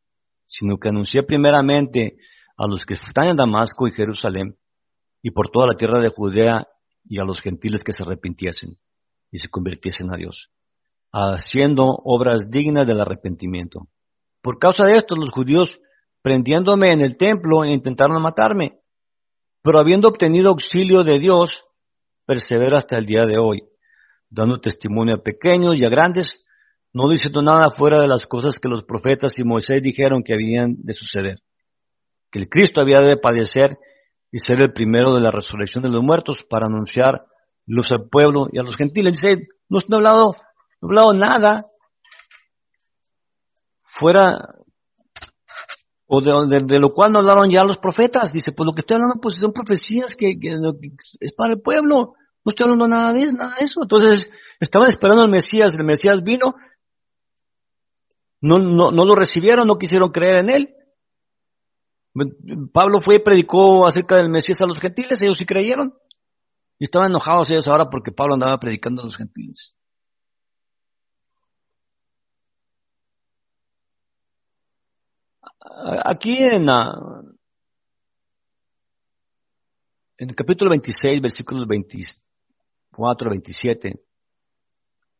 [0.46, 2.18] sino que anuncié primeramente
[2.58, 4.58] a los que están en Damasco y Jerusalén,
[5.22, 6.68] y por toda la tierra de Judea,
[7.06, 8.78] y a los gentiles que se arrepintiesen
[9.32, 10.50] y se convirtiesen a Dios,
[11.12, 13.88] haciendo obras dignas del arrepentimiento.
[14.42, 15.80] Por causa de esto, los judíos,
[16.22, 18.80] prendiéndome en el templo, intentaron matarme,
[19.62, 21.64] pero habiendo obtenido auxilio de Dios,
[22.26, 23.64] persevera hasta el día de hoy,
[24.30, 26.43] dando testimonio a pequeños y a grandes,
[26.94, 30.76] no diciendo nada fuera de las cosas que los profetas y Moisés dijeron que habían
[30.78, 31.40] de suceder,
[32.32, 33.78] que el Cristo había de padecer
[34.32, 37.26] y ser el primero de la resurrección de los muertos para anunciar
[37.66, 39.14] luz al pueblo y a los gentiles.
[39.14, 40.36] Dice, no, ha hablado,
[40.82, 41.66] no ha hablado nada
[43.86, 44.56] fuera
[46.06, 48.34] o de, lo cual no hablaron ya los profetas.
[48.34, 50.38] Dice, pues lo que estoy hablando pues son profecías que,
[51.20, 52.14] es para el pueblo.
[52.46, 53.82] No estoy hablando nada de, nada de eso.
[53.82, 54.30] Entonces,
[54.60, 55.74] estaban esperando al Mesías.
[55.74, 56.56] El Mesías vino.
[58.44, 60.76] No, no, no lo recibieron, no quisieron creer en él.
[62.74, 65.94] Pablo fue y predicó acerca del Mesías a los gentiles, ellos sí creyeron.
[66.78, 69.78] Y estaban enojados ellos ahora porque Pablo andaba predicando a los gentiles.
[76.04, 76.68] Aquí en,
[80.18, 84.04] en el capítulo 26, versículos 24 27,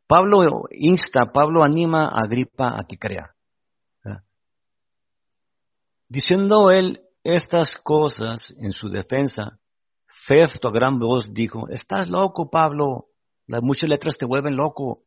[0.08, 3.34] Pablo insta, Pablo anima a Agripa a que crea.
[6.08, 9.60] Diciendo él estas cosas en su defensa,
[10.26, 13.08] Festo a gran voz dijo, estás loco, Pablo,
[13.48, 15.04] las muchas letras te vuelven loco.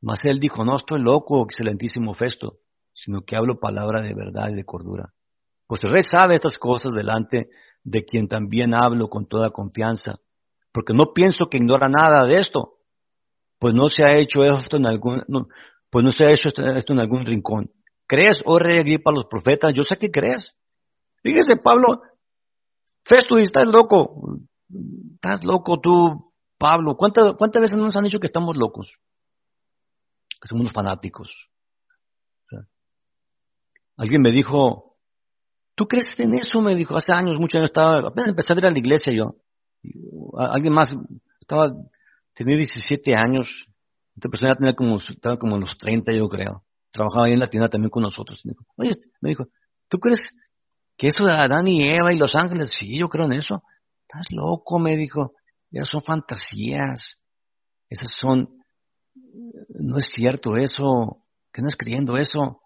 [0.00, 2.58] Mas él dijo, no estoy loco, excelentísimo Festo,
[2.92, 5.14] sino que hablo palabra de verdad y de cordura.
[5.66, 7.48] Pues el rey sabe estas cosas delante
[7.84, 10.18] de quien también hablo con toda confianza,
[10.72, 12.79] porque no pienso que ignora nada de esto,
[13.60, 15.22] pues no se ha hecho esto en algún,
[15.90, 17.70] pues no se ha hecho esto en algún rincón.
[18.08, 19.72] ¿Crees, oh rey Agripa, los profetas?
[19.74, 20.58] Yo sé que crees.
[21.22, 22.00] Fíjese, Pablo,
[23.04, 24.38] Festo, estás loco.
[25.14, 26.96] Estás loco tú, Pablo.
[26.96, 28.96] ¿Cuántas, ¿Cuántas veces nos han dicho que estamos locos?
[30.40, 31.50] Que somos fanáticos.
[33.96, 34.96] Alguien me dijo,
[35.74, 36.62] ¿tú crees en eso?
[36.62, 39.36] Me dijo, hace años, muchos años estaba, apenas empecé a ir a la iglesia yo.
[40.38, 40.96] alguien más,
[41.38, 41.70] estaba,
[42.44, 43.66] tenía 17 años.
[44.16, 46.64] Esta persona tenía como, estaba como en los 30 yo creo.
[46.90, 48.40] Trabajaba ahí en la tienda también con nosotros.
[48.44, 49.46] Me dijo, oye, me dijo,
[49.88, 50.34] ¿tú crees
[50.96, 52.70] que eso de Adán y Eva y los ángeles?
[52.72, 53.62] Sí, yo creo en eso.
[54.02, 55.34] Estás loco, me dijo.
[55.70, 57.22] Esas son fantasías.
[57.90, 58.48] Esas son,
[59.68, 61.22] no es cierto eso.
[61.52, 62.62] ¿Qué no es creyendo eso?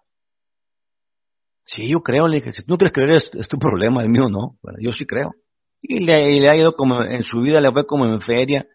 [1.66, 4.28] Sí, yo creo, le dije, si tú no quieres creer es, tu problema, el mío
[4.28, 5.32] no, yo sí creo.
[5.80, 8.66] Y le, ha ido como en su vida, le fue como en feria.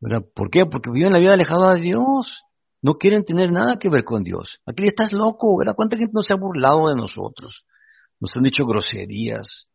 [0.00, 0.66] ¿Por qué?
[0.66, 2.42] Porque viven la vida alejada de Dios.
[2.80, 4.60] No quieren tener nada que ver con Dios.
[4.64, 5.74] Aquí estás loco, ¿verdad?
[5.74, 7.64] ¿Cuánta gente nos ha burlado de nosotros?
[8.20, 9.68] Nos han dicho groserías.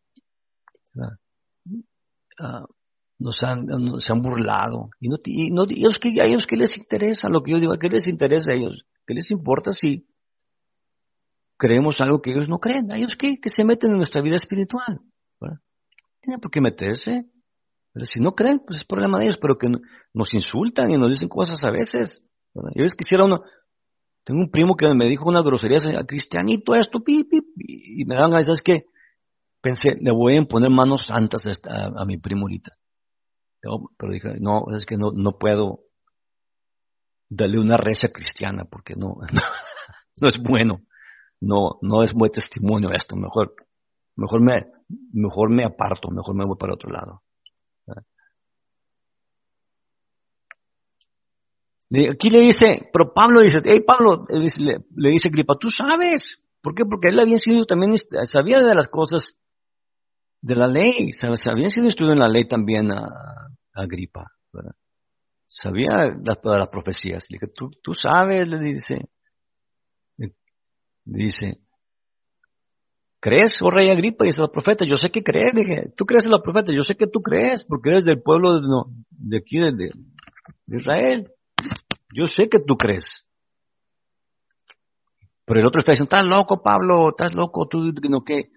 [2.40, 2.66] Ah,
[3.20, 4.90] nos, han, nos han burlado.
[5.00, 7.78] Y, no, y, no, ellos, que, a ellos qué les interesa lo que yo digo,
[7.78, 8.86] ¿qué les interesa a ellos?
[9.06, 10.08] ¿Qué les importa si
[11.64, 12.92] creemos algo que ellos no creen.
[12.92, 13.40] ¿A ellos qué?
[13.42, 15.00] Que se meten en nuestra vida espiritual.
[16.20, 17.26] Tienen por qué meterse.
[18.02, 19.68] Si no creen, pues es problema de ellos, pero que
[20.14, 22.24] nos insultan y nos dicen cosas a veces.
[22.54, 23.44] Yo ves quisiera uno,
[24.24, 27.28] tengo un primo que me dijo una grosería, cristianito esto, pi,
[27.58, 28.86] y me dan ganas, ¿sabes qué?
[29.62, 32.72] Pensé, le voy a imponer manos santas a, mi primo ahorita.
[33.62, 35.82] Pero, dije, no, es que no, no puedo
[37.30, 39.16] darle una recha cristiana porque no,
[40.18, 40.82] no es bueno
[41.44, 43.54] no, no es buen testimonio esto, mejor,
[44.16, 44.66] mejor me,
[45.12, 47.23] mejor me aparto, mejor me voy para otro lado.
[52.12, 56.86] Aquí le dice, pero Pablo dice, hey Pablo, le, dice Gripa, tú sabes, ¿por?
[56.86, 59.38] Porque él había sido también, sabía de las cosas
[60.42, 61.12] de la ley,
[61.46, 63.08] había sido instruido en la ley también a,
[63.74, 64.32] a Gripa,
[65.48, 69.10] sabía las, las profecías, le dije, tú, sabes, le dice,
[71.06, 71.60] Dice,
[73.20, 74.26] ¿crees, oh rey Agripa?
[74.26, 75.54] Dice la profeta, yo sé que crees.
[75.54, 78.60] Dije, tú crees en la profeta, yo sé que tú crees, porque eres del pueblo
[79.10, 79.92] de, aquí, de,
[80.68, 81.30] Israel.
[82.14, 83.28] Yo sé que tú crees.
[85.46, 88.52] Pero el otro está diciendo, estás loco, Pablo, estás loco, tú, no qué.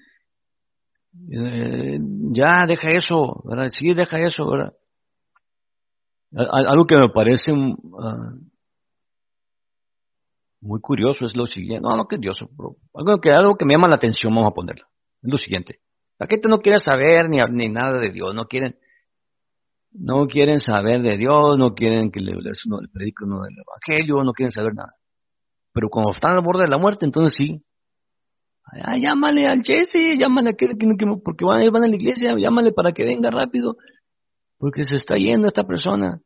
[1.32, 1.98] Eh,
[2.30, 3.70] ya, deja eso, ¿verdad?
[3.70, 4.74] Sí, deja eso, ¿verdad?
[6.32, 7.76] Algo que me parece uh,
[10.60, 13.74] muy curioso es lo siguiente, no, no que curioso, pero algo que, algo que me
[13.74, 14.86] llama la atención, vamos a ponerlo.
[15.22, 15.80] Es lo siguiente.
[16.18, 18.78] La gente no quiere saber ni, ni nada de Dios, no quieren,
[19.98, 24.32] no quieren saber de Dios, no quieren que le, le, le prediquen del Evangelio, no
[24.32, 24.94] quieren saber nada.
[25.72, 27.62] Pero cuando están al borde de la muerte, entonces sí.
[29.00, 32.92] Llámale al Jesse, llámale a aquel que, porque van, van a la iglesia, llámale para
[32.92, 33.76] que venga rápido,
[34.58, 36.20] porque se está yendo esta persona.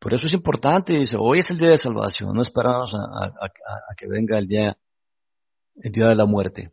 [0.00, 4.06] Por eso es importante, dice, hoy es el día de salvación, no esperamos a, que
[4.06, 4.78] venga el día,
[5.76, 6.72] el día de la muerte.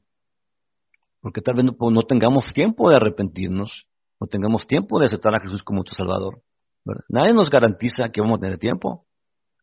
[1.20, 3.88] Porque tal vez no, tengamos tiempo de arrepentirnos,
[4.22, 6.44] o tengamos tiempo de aceptar a Jesús como tu Salvador.
[7.10, 9.08] Nadie nos garantiza que vamos a tener tiempo.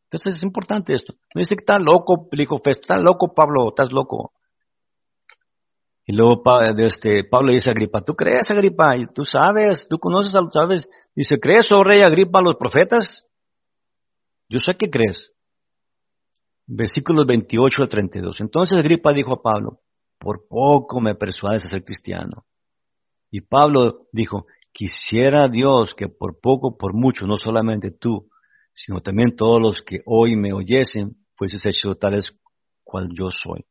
[0.06, 1.14] Entonces es importante esto.
[1.32, 4.32] No dice que está loco, le dijo Festo, está loco Pablo, estás loco.
[6.06, 6.42] Y luego
[6.78, 8.88] este, Pablo dice a Agripa, ¿tú crees Agripa?
[9.14, 9.86] ¿Tú sabes?
[9.88, 10.88] ¿Tú conoces a los sabes?
[11.14, 13.26] Dice, ¿crees, oh rey Agripa, a los profetas?
[14.48, 15.32] Yo sé que crees.
[16.66, 18.40] Versículos 28 al 32.
[18.40, 19.82] Entonces Agripa dijo a Pablo,
[20.18, 22.47] por poco me persuades a ser cristiano.
[23.30, 28.28] Y Pablo dijo, quisiera Dios que por poco, por mucho, no solamente tú,
[28.72, 32.38] sino también todos los que hoy me oyesen, fueses hecho tales
[32.84, 33.64] cual yo soy,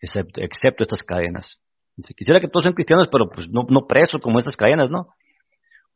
[0.00, 1.60] excepto, excepto estas cadenas.
[2.16, 5.08] Quisiera que todos sean cristianos, pero pues no, no presos como estas cadenas, ¿no?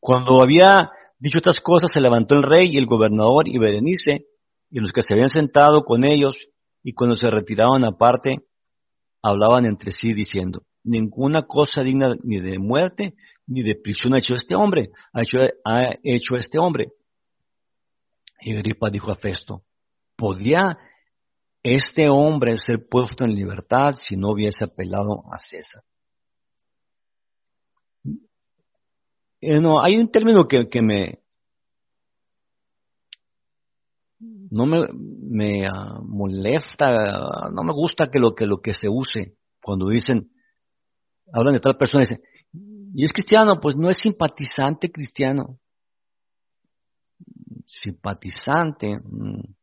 [0.00, 4.26] Cuando había dicho estas cosas, se levantó el rey y el gobernador y Berenice,
[4.70, 6.48] y los que se habían sentado con ellos,
[6.82, 8.36] y cuando se retiraban aparte,
[9.22, 13.14] hablaban entre sí diciendo, ninguna cosa digna ni de muerte
[13.47, 16.93] ni de prisión ha hecho este hombre, ha hecho, ha hecho este hombre.
[18.41, 19.62] Y Agripa dijo a Festo,
[20.16, 20.78] ¿podría
[21.62, 25.82] este hombre ser puesto en libertad si no hubiese apelado a César?
[29.41, 31.20] Eh, no, hay un término que, que me,
[34.51, 39.89] no me, ah, molesta, no me gusta que lo que lo que se use cuando
[39.89, 40.30] dicen,
[41.32, 42.22] hablan de tal persona y dicen,
[42.94, 45.60] y es cristiano, pues no es simpatizante cristiano.
[47.66, 48.98] Simpatizante.
[48.98, 49.54] Mm.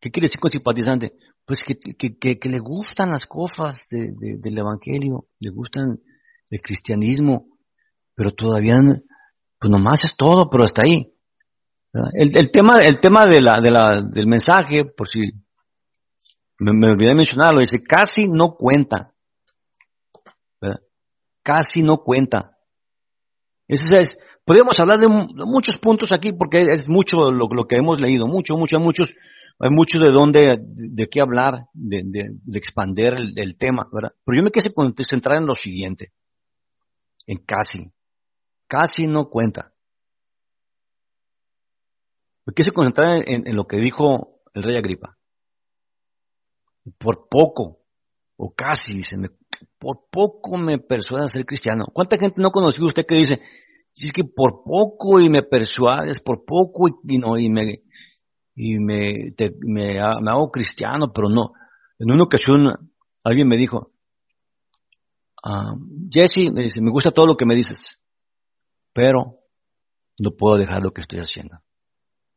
[0.00, 1.14] ¿Qué quiere decir con simpatizante?
[1.44, 6.00] Pues que, que, le gustan las cosas del Evangelio, le gustan
[6.50, 7.46] el cristianismo,
[8.14, 8.80] pero todavía,
[9.58, 11.12] pues nomás es todo, pero hasta ahí.
[12.12, 15.20] El, tema, el tema de la, de la, del mensaje, por si
[16.58, 19.14] me olvidé de mencionarlo, dice, casi no cuenta.
[21.46, 22.58] Casi no cuenta.
[23.68, 28.00] Ese es, podemos hablar de muchos puntos aquí porque es mucho lo, lo, que hemos
[28.00, 29.14] leído, mucho, mucho, muchos,
[29.60, 34.10] hay mucho de dónde, de, qué hablar, de, de, de expander el, el, tema, ¿verdad?
[34.24, 36.12] Pero yo me quise concentrar en lo siguiente,
[37.28, 37.92] en casi.
[38.66, 39.72] Casi no cuenta.
[42.44, 45.16] Me quise concentrar en, en lo que dijo el rey Agripa.
[46.98, 47.82] Por poco,
[48.36, 49.28] o casi, se me,
[49.78, 51.86] por poco me persuade a ser cristiano.
[51.92, 53.40] ¿Cuánta gente no conoció usted que dice,
[53.92, 57.82] si es que por poco y me persuades, por poco y, no, y me,
[58.54, 61.52] y me, me, hago cristiano, pero no.
[61.98, 62.90] En una ocasión
[63.24, 63.92] alguien me dijo,
[65.42, 65.74] ah,
[66.10, 68.02] Jesse, me dice, me gusta todo lo que me dices,
[68.92, 69.38] pero
[70.18, 71.58] no puedo dejar lo que estoy haciendo.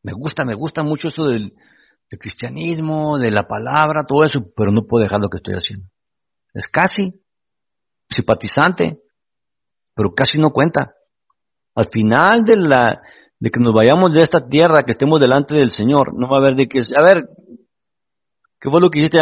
[0.02, 1.54] Me gusta, me gusta mucho esto del,
[2.08, 5.90] cristianismo, de la palabra, todo eso, pero no puedo dejar lo que estoy haciendo.
[6.54, 7.24] Es casi
[8.10, 9.02] simpatizante,
[9.94, 10.96] pero casi no cuenta.
[11.76, 13.02] Al final de la
[13.40, 16.40] de que nos vayamos de esta tierra, que estemos delante del Señor, no va a
[16.40, 17.30] haber de que, a ver,
[18.60, 19.20] ¿qué fue lo que hiciste?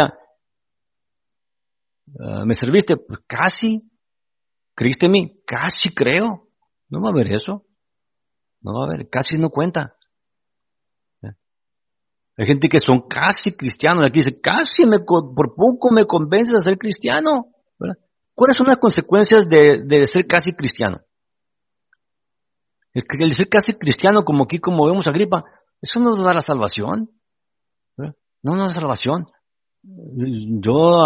[2.14, 2.96] Uh, ¿Me serviste?
[2.96, 3.90] Pues casi.
[4.74, 5.42] ¿Creíste en mí?
[5.46, 6.48] Casi creo.
[6.88, 7.64] No va a haber eso.
[8.60, 9.94] No va a haber, casi no cuenta.
[12.38, 16.78] Hay gente que son casi cristianos, aquí dice, casi por poco me convences a ser
[16.78, 17.48] cristiano.
[18.32, 21.00] ¿Cuáles son las consecuencias de, ser casi cristiano?
[22.94, 25.42] El, ser casi cristiano, como aquí, como vemos a Gripa,
[25.82, 27.10] eso no nos da la salvación.
[27.96, 29.26] No nos da salvación.
[29.82, 31.00] Yo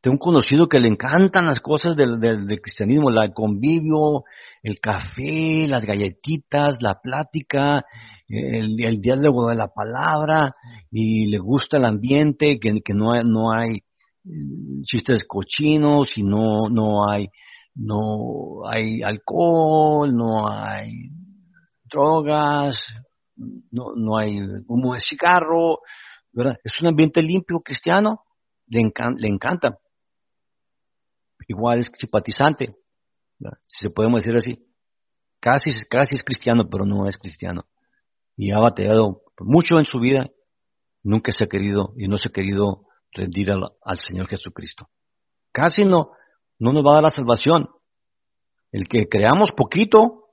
[0.00, 4.22] tengo un conocido que le encantan las cosas del, del, cristianismo, el convivio,
[4.62, 7.84] el café, las galletitas, la plática,
[8.28, 10.54] el, diálogo de la palabra,
[10.90, 13.82] y le gusta el ambiente, que, no hay, no hay
[14.22, 17.26] mm, chistes cochinos y no, no hay,
[17.74, 20.92] no hay alcohol, no hay
[21.90, 22.86] drogas,
[23.34, 24.38] no, no hay
[24.68, 25.80] humo de cigarro.
[26.62, 28.20] Es un ambiente limpio cristiano,
[28.68, 28.80] le,
[29.16, 29.80] le encanta
[31.48, 32.76] igual es simpatizante,
[33.66, 34.64] si se podemos decir así.
[35.40, 37.66] Casi, casi es cristiano, pero no es cristiano.
[38.36, 40.30] Y ha batallado mucho en su vida,
[41.02, 44.88] nunca se ha querido y no se ha querido rendir al, Señor Jesucristo.
[45.52, 46.10] Casi no,
[46.58, 47.68] no nos va a dar la salvación.
[48.70, 50.30] El que creamos poquito,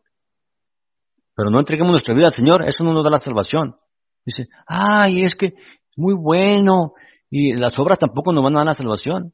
[1.36, 3.78] pero no entreguemos nuestra vida al Señor, eso no nos da la salvación.
[4.26, 5.54] Dice, ay, es que
[5.96, 6.94] muy bueno,
[7.30, 9.34] y las obras tampoco nos van a dar la salvación.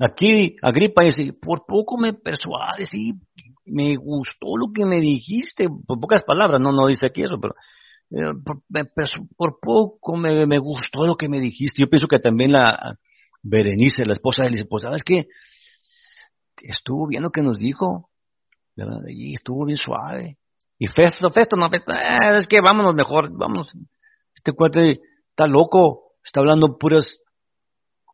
[0.00, 3.12] Aquí Agripa dice, por poco me persuades y
[3.66, 7.54] me gustó lo que me dijiste, por pocas palabras, no, no dice aquí eso, pero
[8.10, 8.32] eh,
[9.36, 11.82] por, poco me, me, gustó lo que me dijiste.
[11.82, 12.98] Yo pienso que también la
[13.42, 15.28] Berenice, la esposa de él, dice, pues sabes qué,
[16.62, 18.10] estuvo bien lo que nos dijo,
[19.06, 20.38] Y estuvo bien suave.
[20.78, 23.74] Y Festo, Festo, no, Festo, eh, es que vámonos mejor, vámonos.
[24.34, 27.20] Este cuate está loco, está hablando puras,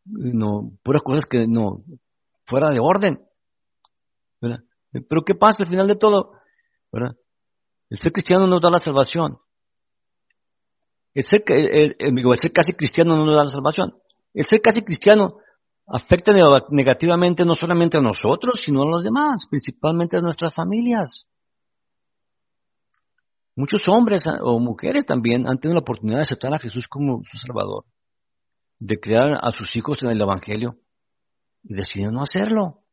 [0.09, 1.83] no, puras cosas que no,
[2.45, 3.25] fuera de orden.
[4.41, 4.59] ¿verdad?
[4.91, 6.33] Pero ¿qué pasa al final de todo?
[6.91, 7.15] ¿verdad?
[7.89, 9.39] El ser cristiano nos da la salvación.
[11.13, 13.95] El ser, el ser casi cristiano no nos da la salvación.
[14.33, 15.37] El ser casi cristiano
[15.87, 16.31] afecta
[16.69, 21.27] negativamente no solamente a nosotros, sino a los demás, principalmente a nuestras familias.
[23.55, 27.23] Muchos hombres ah, o mujeres también han tenido la oportunidad de aceptar a Jesús como
[27.25, 27.85] su Salvador,
[28.79, 30.79] de crear a sus hijos en el Evangelio
[31.63, 32.83] y deciden no hacerlo.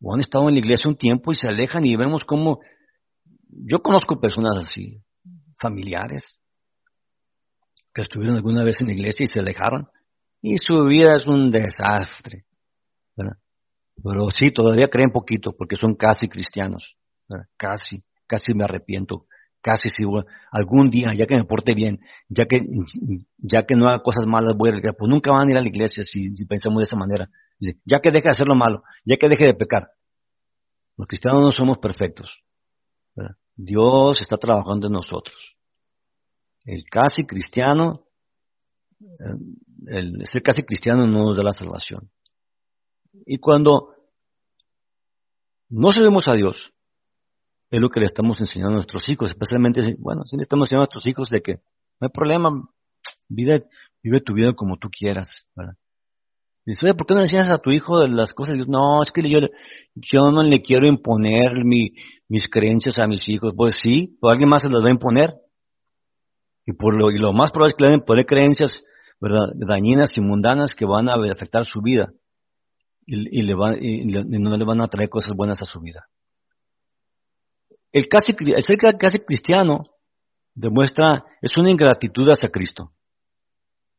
[0.00, 2.60] O han estado en la iglesia un tiempo y se alejan y vemos cómo
[3.48, 5.02] yo conozco personas así,
[5.58, 6.38] familiares,
[7.92, 9.88] que estuvieron alguna vez en la iglesia y se alejaron
[10.40, 12.44] y su vida es un desastre.
[14.00, 16.96] Pero sí, todavía creen poquito porque son casi cristianos.
[17.56, 19.26] Casi, casi me arrepiento.
[19.60, 20.04] Casi si
[20.52, 22.62] algún día, ya que me porte bien, ya que,
[23.38, 24.92] ya que no haga cosas malas, voy a iglesia.
[24.96, 27.28] Pues nunca van a ir a la iglesia si, pensamos de esa manera.
[27.84, 29.90] Ya que deje de hacer lo malo, ya que deje de pecar.
[30.96, 32.42] Los cristianos no somos perfectos.
[33.56, 35.56] Dios está trabajando en nosotros.
[36.64, 38.08] El casi cristiano
[39.86, 42.10] el ser casi cristiano no nos da la salvación.
[43.26, 43.94] Y cuando
[45.68, 46.72] no servimos a Dios,
[47.70, 50.82] es lo que le estamos enseñando a nuestros hijos, especialmente, bueno, si le estamos enseñando
[50.82, 51.54] a nuestros hijos de que
[52.00, 52.50] no hay problema,
[53.28, 53.66] vive,
[54.02, 55.74] vive tu vida como tú quieras, ¿verdad?
[56.64, 58.56] Dice, oye, ¿por qué no le enseñas a tu hijo las cosas?
[58.68, 59.38] no, es que yo,
[59.94, 61.92] yo no le quiero imponer mi,
[62.28, 63.54] mis creencias a mis hijos.
[63.56, 65.34] Pues sí, o alguien más se las va a imponer.
[66.66, 68.84] Y, por lo, y lo más probable es que le den poner creencias
[69.18, 69.48] ¿verdad?
[69.54, 72.12] dañinas y mundanas que van a afectar su vida
[73.06, 76.06] y, le van, y, no le van a traer cosas buenas a su vida.
[77.92, 79.84] El, casi, el ser casi cristiano
[80.54, 82.92] demuestra, es una ingratitud hacia Cristo.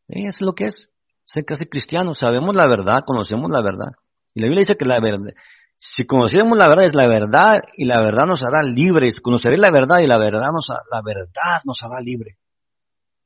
[0.08, 0.90] Eso es lo que es,
[1.24, 2.14] ser casi cristiano.
[2.14, 3.92] Sabemos la verdad, conocemos la verdad.
[4.34, 5.34] Y la Biblia dice que la verdad,
[5.78, 9.22] si conociéramos la verdad es la verdad y la verdad nos hará libres.
[9.22, 12.38] Conoceré la verdad y la verdad nos, la verdad nos hará libre.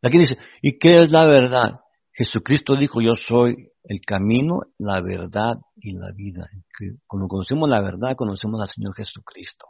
[0.03, 1.79] Aquí dice, ¿y qué es la verdad?
[2.11, 6.47] Jesucristo dijo, yo soy el camino, la verdad y la vida.
[7.07, 9.65] Cuando conocemos la verdad, conocemos al Señor Jesucristo.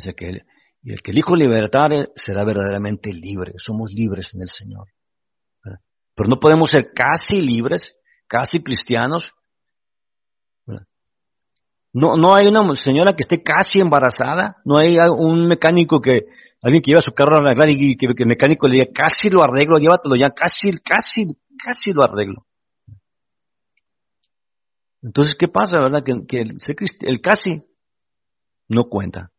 [0.00, 0.42] Dice que
[0.82, 3.52] y el que elijo libertad será verdaderamente libre.
[3.58, 4.88] Somos libres en el Señor.
[6.14, 7.96] Pero no podemos ser casi libres,
[8.26, 9.32] casi cristianos.
[11.92, 16.20] No, no hay una señora que esté casi embarazada, no hay un mecánico que,
[16.62, 19.42] alguien que lleva su carro a arreglar y que, el mecánico le diga, casi lo
[19.42, 21.26] arreglo, llévatelo ya, casi, casi,
[21.58, 22.46] casi lo arreglo.
[25.02, 26.04] Entonces, ¿qué pasa, verdad?
[26.04, 27.64] Que, el, casi
[28.68, 29.32] no cuenta.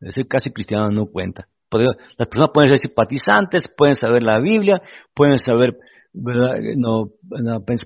[0.00, 1.48] El ser casi cristiano no cuenta.
[1.70, 4.80] Las personas pueden ser simpatizantes, pueden saber la Biblia,
[5.14, 5.78] pueden saber
[6.14, 7.12] No,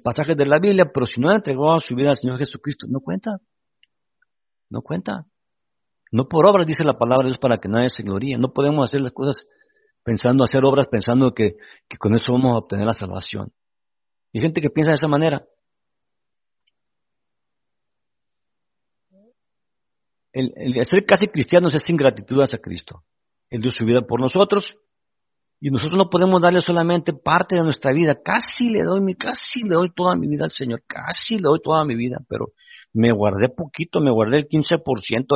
[0.04, 3.00] pasajes de la Biblia, pero si no han entregado su vida al Señor Jesucristo, no
[3.00, 3.38] cuenta.
[4.70, 5.26] No cuenta.
[6.12, 8.38] No por obras, dice la palabra de Dios, para que nadie se gloríe.
[8.38, 9.48] No podemos hacer las cosas
[10.04, 11.56] pensando, hacer obras pensando que,
[11.98, 13.52] con eso vamos a obtener la salvación.
[14.32, 15.46] Y hay gente que piensa de esa manera.
[20.32, 23.04] El, ser casi cristianos es ingratitud hacia Cristo.
[23.50, 24.78] Él dio su vida por nosotros
[25.60, 28.16] y nosotros no podemos darle solamente parte de nuestra vida.
[28.22, 31.60] Casi le doy mi, casi le doy toda mi vida al Señor, casi le doy
[31.62, 32.52] toda mi vida, pero
[32.94, 34.82] me guardé poquito, me guardé el 15%,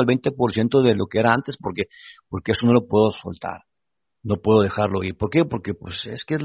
[0.00, 1.84] el 20% de lo que era antes, porque,
[2.28, 3.64] porque eso no lo puedo soltar,
[4.22, 5.16] no puedo dejarlo ir.
[5.16, 5.44] ¿Por qué?
[5.44, 6.36] Porque pues es que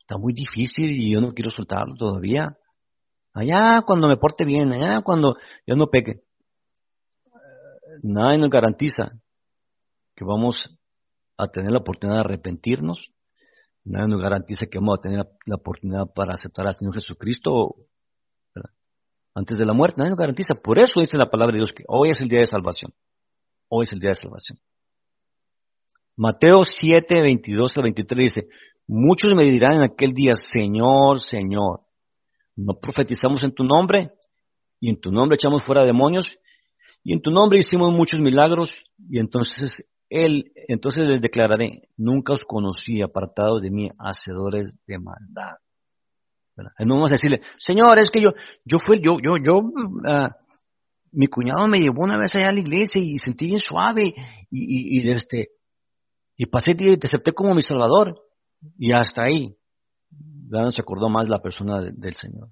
[0.00, 2.56] está muy difícil y yo no quiero soltarlo todavía.
[3.32, 5.36] Allá cuando me porte bien, allá cuando
[5.66, 6.22] yo no peque.
[8.04, 9.18] Nadie nos garantiza
[10.14, 10.78] que vamos
[11.38, 13.10] a tener la oportunidad de arrepentirnos.
[13.82, 17.76] Nadie nos garantiza que vamos a tener la oportunidad para aceptar al Señor Jesucristo
[19.34, 19.96] antes de la muerte.
[19.98, 20.54] Nadie nos garantiza.
[20.54, 22.92] Por eso dice la palabra de Dios que hoy es el día de salvación.
[23.68, 24.58] Hoy es el día de salvación.
[26.14, 28.48] Mateo 7, 22 al 23 dice,
[28.86, 31.80] muchos me dirán en aquel día, Señor, Señor,
[32.54, 34.12] ¿no profetizamos en tu nombre?
[34.78, 36.38] Y en tu nombre echamos fuera demonios,
[37.04, 42.44] y en tu nombre hicimos muchos milagros, y entonces él, entonces les declararé, nunca os
[42.44, 45.58] conocí apartados de mí, hacedores de maldad.
[46.56, 48.30] No vamos a decirle, Señor, es que yo,
[48.64, 49.60] yo fui, yo, yo, yo,
[50.06, 50.30] ah,
[51.12, 54.14] mi cuñado me llevó una vez allá a la iglesia y sentí bien suave
[54.50, 55.50] y, y, este,
[56.36, 58.18] y pasé y te acepté como mi salvador
[58.78, 59.56] y hasta ahí.
[60.10, 62.50] Ya no se acordó más la persona del Señor.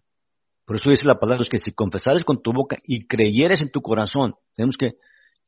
[0.64, 3.70] Por eso dice la palabra, es que si confesares con tu boca y creyeres en
[3.70, 4.98] tu corazón, tenemos que,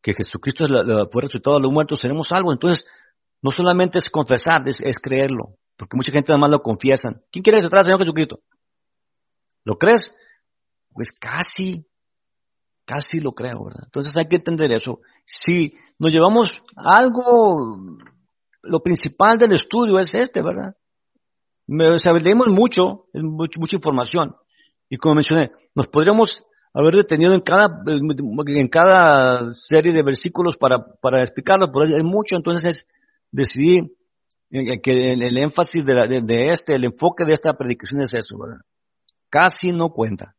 [0.01, 0.71] que Jesucristo es
[1.11, 2.53] fue resucitado a los muertos, seremos algo.
[2.53, 2.87] Entonces,
[3.43, 5.57] no solamente es confesar, es, creerlo.
[5.77, 7.23] Porque mucha gente además lo confiesan.
[7.31, 8.41] ¿Quién quiere atrás al Señor Jesucristo?
[9.65, 10.15] ¿Lo crees?
[10.93, 11.87] Pues casi,
[12.87, 13.83] casi lo creo, ¿verdad?
[13.85, 15.01] Entonces hay que entender eso.
[15.27, 17.99] Si nos llevamos algo,
[18.63, 20.77] lo principal del estudio es este, ¿verdad?
[21.99, 24.37] sea, leemos mucho, mucha información.
[24.89, 26.45] Y como mencioné, nos podríamos
[26.75, 32.35] haber detenido en cada, en cada serie de versículos para, para explicarlo, pero hay mucho,
[32.35, 32.87] entonces
[33.31, 33.97] decidí
[34.51, 38.61] que el, énfasis de, de, este, el enfoque de esta predicación es eso, ¿verdad?
[39.31, 40.35] Casi no cuenta.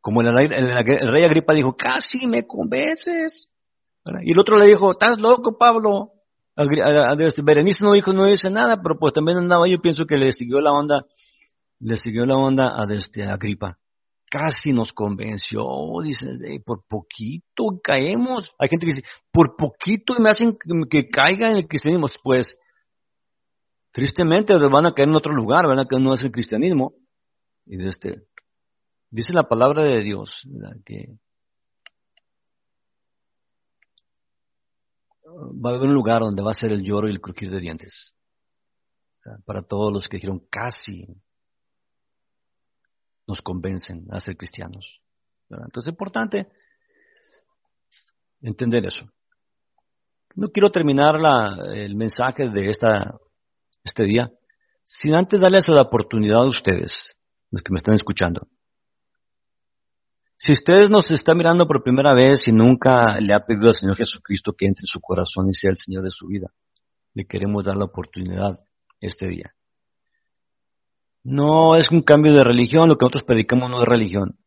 [0.00, 3.48] Como el, rey Agripa dijo, casi me convences.
[4.22, 6.12] Y el otro le dijo, estás loco, Pablo.
[6.56, 10.32] Este, Berenice no dijo, no dice nada, pero pues también andaba, yo pienso que le
[10.32, 11.04] siguió la onda,
[11.78, 13.78] le siguió la onda a este, Agripa.
[14.30, 15.64] Casi nos convenció,
[16.02, 18.52] dices, por poquito caemos.
[18.58, 20.58] Hay gente que dice, por poquito me hacen
[20.90, 22.08] que caiga en el cristianismo.
[22.22, 22.58] Pues,
[23.90, 26.94] tristemente van a caer en otro lugar, a caer no es el cristianismo.
[27.64, 28.26] Y este,
[29.10, 30.46] dice la palabra de Dios,
[30.84, 31.18] que
[35.28, 37.60] va a haber un lugar donde va a ser el lloro y el crujir de
[37.60, 38.14] dientes.
[39.44, 41.06] para todos los que dijeron casi
[43.28, 45.00] nos convencen a ser cristianos.
[45.48, 46.48] Entonces es importante
[48.40, 49.08] entender eso.
[50.34, 51.16] No quiero terminar
[51.74, 53.18] el mensaje de esta,
[53.84, 54.32] este día
[54.82, 57.16] sin antes darles la oportunidad a ustedes,
[57.50, 58.48] los que me están escuchando,
[60.40, 63.96] si usted nos está mirando por primera vez y nunca le ha pedido al Señor
[63.96, 66.52] Jesucristo que entre en su corazón y sea el Señor de su vida,
[67.14, 68.56] le queremos dar la oportunidad
[69.00, 69.52] este día.
[71.24, 74.38] No es un cambio de religión, lo que nosotros predicamos no es religión,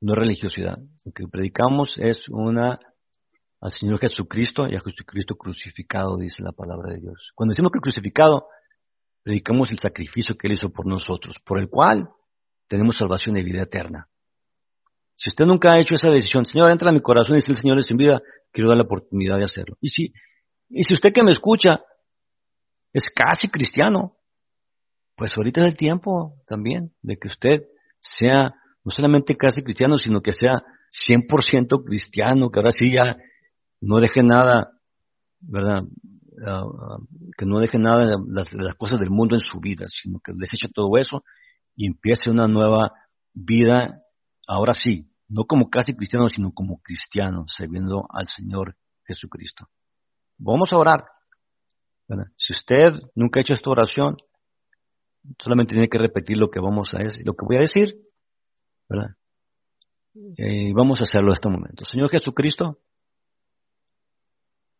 [0.00, 0.78] no es religiosidad.
[1.04, 2.78] Lo que predicamos es una
[3.60, 7.32] al Señor Jesucristo y a Jesucristo crucificado, dice la palabra de Dios.
[7.34, 8.46] Cuando decimos que crucificado,
[9.22, 12.08] predicamos el sacrificio que Él hizo por nosotros, por el cual
[12.68, 14.08] tenemos salvación y vida eterna.
[15.14, 17.58] Si usted nunca ha hecho esa decisión, Señor, entra a mi corazón y si el
[17.58, 19.76] Señor es sin vida, quiero dar la oportunidad de hacerlo.
[19.80, 20.14] Y si,
[20.70, 21.84] y si usted que me escucha
[22.92, 24.16] es casi cristiano,
[25.20, 27.64] pues ahorita es el tiempo también de que usted
[28.00, 33.18] sea no solamente casi cristiano, sino que sea 100% cristiano, que ahora sí ya
[33.82, 34.70] no deje nada,
[35.40, 35.82] ¿verdad?
[36.46, 36.98] Ah, ah,
[37.36, 40.68] que no deje nada de las, cosas del mundo en su vida, sino que deseche
[40.74, 41.22] todo eso
[41.76, 42.90] y empiece una nueva
[43.34, 44.00] vida,
[44.48, 49.68] ahora sí, no como casi cristiano, sino como cristiano, sirviendo al Señor Jesucristo.
[50.38, 51.04] Vamos a orar.
[52.38, 54.16] Si usted nunca ha hecho esta oración,
[55.38, 57.98] solamente tiene que repetir lo que vamos a decir, lo que voy a decir,
[58.88, 59.16] ¿verdad?
[60.14, 61.84] Y vamos a hacerlo en este momento.
[61.84, 62.78] Señor Jesucristo,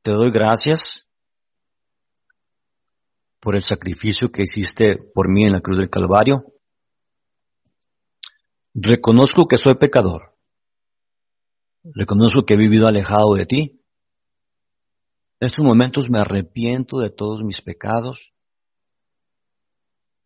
[0.02, 1.06] te doy gracias
[3.38, 6.44] por el sacrificio que hiciste por mí en la cruz del Calvario.
[8.74, 10.30] Reconozco que soy pecador
[11.82, 13.80] Reconozco que he vivido alejado de ti.
[15.40, 18.32] En estos momentos me arrepiento de todos mis pecados.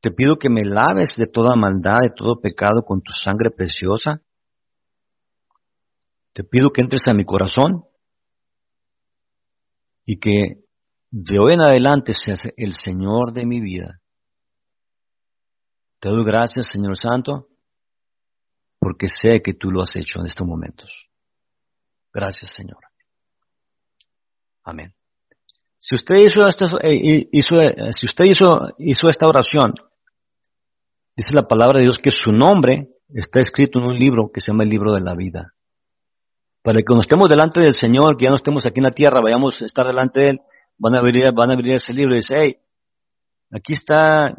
[0.05, 4.21] Te pido que me laves de toda maldad, de todo pecado con tu sangre preciosa.
[6.35, 7.87] Te pido que entres a mi corazón
[10.05, 10.63] y que
[11.11, 14.03] de hoy en adelante seas el Señor de mi vida.
[16.01, 17.49] Te doy gracias, Señor Santo,
[18.79, 21.09] porque sé que tú lo has hecho en estos momentos.
[22.13, 22.81] Gracias, Señor.
[24.65, 24.95] Amén.
[25.79, 29.73] Si usted hizo, esta, eh, hizo, eh, si usted hizo esta oración,
[31.17, 34.53] dice la palabra de Dios que su nombre está escrito en un libro que se
[34.53, 35.55] llama el libro de la vida.
[36.63, 39.21] Para que cuando estemos delante del Señor, que ya no estemos aquí en la tierra,
[39.23, 40.41] vayamos a estar delante de Él,
[40.79, 42.57] van a abrir, van a abrir ese libro y dice, hey,
[43.51, 44.35] aquí está,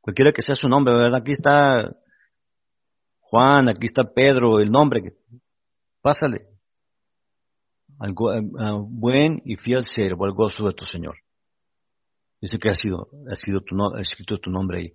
[0.00, 1.20] cualquiera que sea su nombre, ¿verdad?
[1.20, 1.96] Aquí está
[3.20, 5.14] Juan, aquí está Pedro, el nombre,
[6.02, 6.50] Pásale
[8.00, 8.14] al,
[8.88, 11.16] buen y fiel siervo al gozo de tu Señor.
[12.40, 14.92] Dice que ha sido, ha sido tu, ha escrito tu nombre ahí.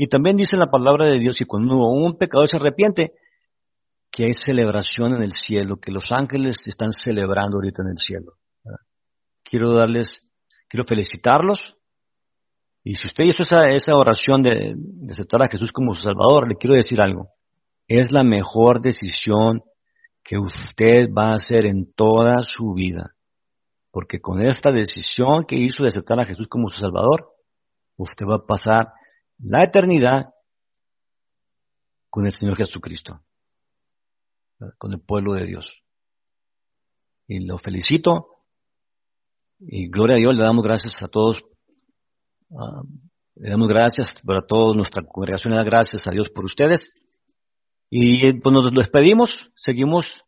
[0.00, 3.14] Y también dice la palabra de Dios que cuando un pecador se arrepiente,
[4.12, 8.34] que hay celebración en el cielo, que los ángeles están celebrando ahorita en el cielo.
[9.42, 10.30] Quiero darles,
[10.68, 11.76] quiero felicitarlos.
[12.84, 16.48] Y si usted hizo esa, esa oración de, de aceptar a Jesús como su Salvador,
[16.48, 17.30] le quiero decir algo.
[17.88, 19.62] Es la mejor decisión
[20.22, 23.16] que usted va a hacer en toda su vida.
[23.90, 27.32] Porque con esta decisión que hizo de aceptar a Jesús como su Salvador,
[27.96, 28.92] usted va a pasar
[29.38, 30.34] la eternidad
[32.10, 33.22] con el Señor Jesucristo,
[34.78, 35.82] con el pueblo de Dios.
[37.26, 38.38] Y lo felicito
[39.60, 41.42] y gloria a Dios, le damos gracias a todos.
[42.50, 42.82] Ah,
[43.34, 46.92] le damos gracias para toda nuestra congregación, le da gracias a Dios por ustedes.
[47.90, 50.24] Y pues nos despedimos, seguimos.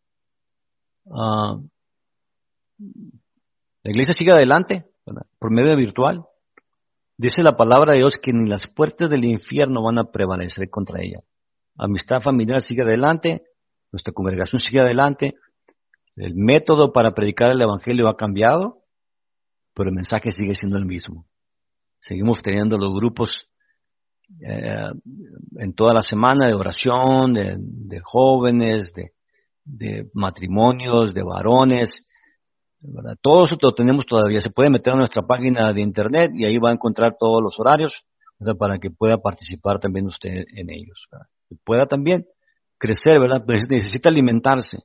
[1.11, 1.58] Ah,
[3.82, 4.86] la iglesia sigue adelante
[5.38, 6.24] por medio virtual.
[7.20, 11.02] Dice la palabra de Dios que ni las puertas del infierno van a prevalecer contra
[11.02, 11.20] ella.
[11.76, 13.42] Amistad familiar sigue adelante,
[13.92, 15.34] nuestra congregación sigue adelante.
[16.16, 18.84] El método para predicar el Evangelio ha cambiado,
[19.74, 21.26] pero el mensaje sigue siendo el mismo.
[21.98, 23.50] Seguimos teniendo los grupos
[24.40, 24.88] eh,
[25.58, 28.94] en toda la semana de oración, de, jóvenes,
[29.66, 32.08] de, matrimonios, de varones.
[33.20, 34.40] Todo eso lo tenemos todavía.
[34.40, 37.58] Se puede meter a nuestra página de internet y ahí va a encontrar todos los
[37.60, 38.04] horarios
[38.58, 41.08] para que pueda participar también usted en ellos.
[41.48, 42.26] Que pueda también
[42.78, 43.42] crecer, ¿verdad?
[43.44, 44.78] Pues necesita alimentarse.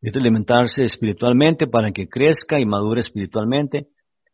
[0.00, 3.88] Necesita alimentarse espiritualmente para que crezca y madure espiritualmente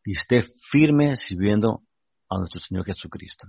[0.05, 1.83] y esté firme sirviendo
[2.29, 3.49] a nuestro Señor Jesucristo.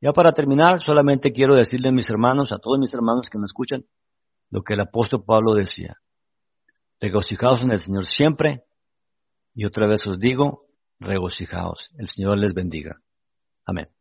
[0.00, 3.44] Ya para terminar, solamente quiero decirle a mis hermanos, a todos mis hermanos que me
[3.44, 3.84] escuchan,
[4.50, 5.96] lo que el apóstol Pablo decía.
[7.00, 8.64] Regocijaos en el Señor siempre,
[9.54, 10.66] y otra vez os digo,
[10.98, 11.90] regocijaos.
[11.98, 13.00] El Señor les bendiga.
[13.64, 13.93] Amén.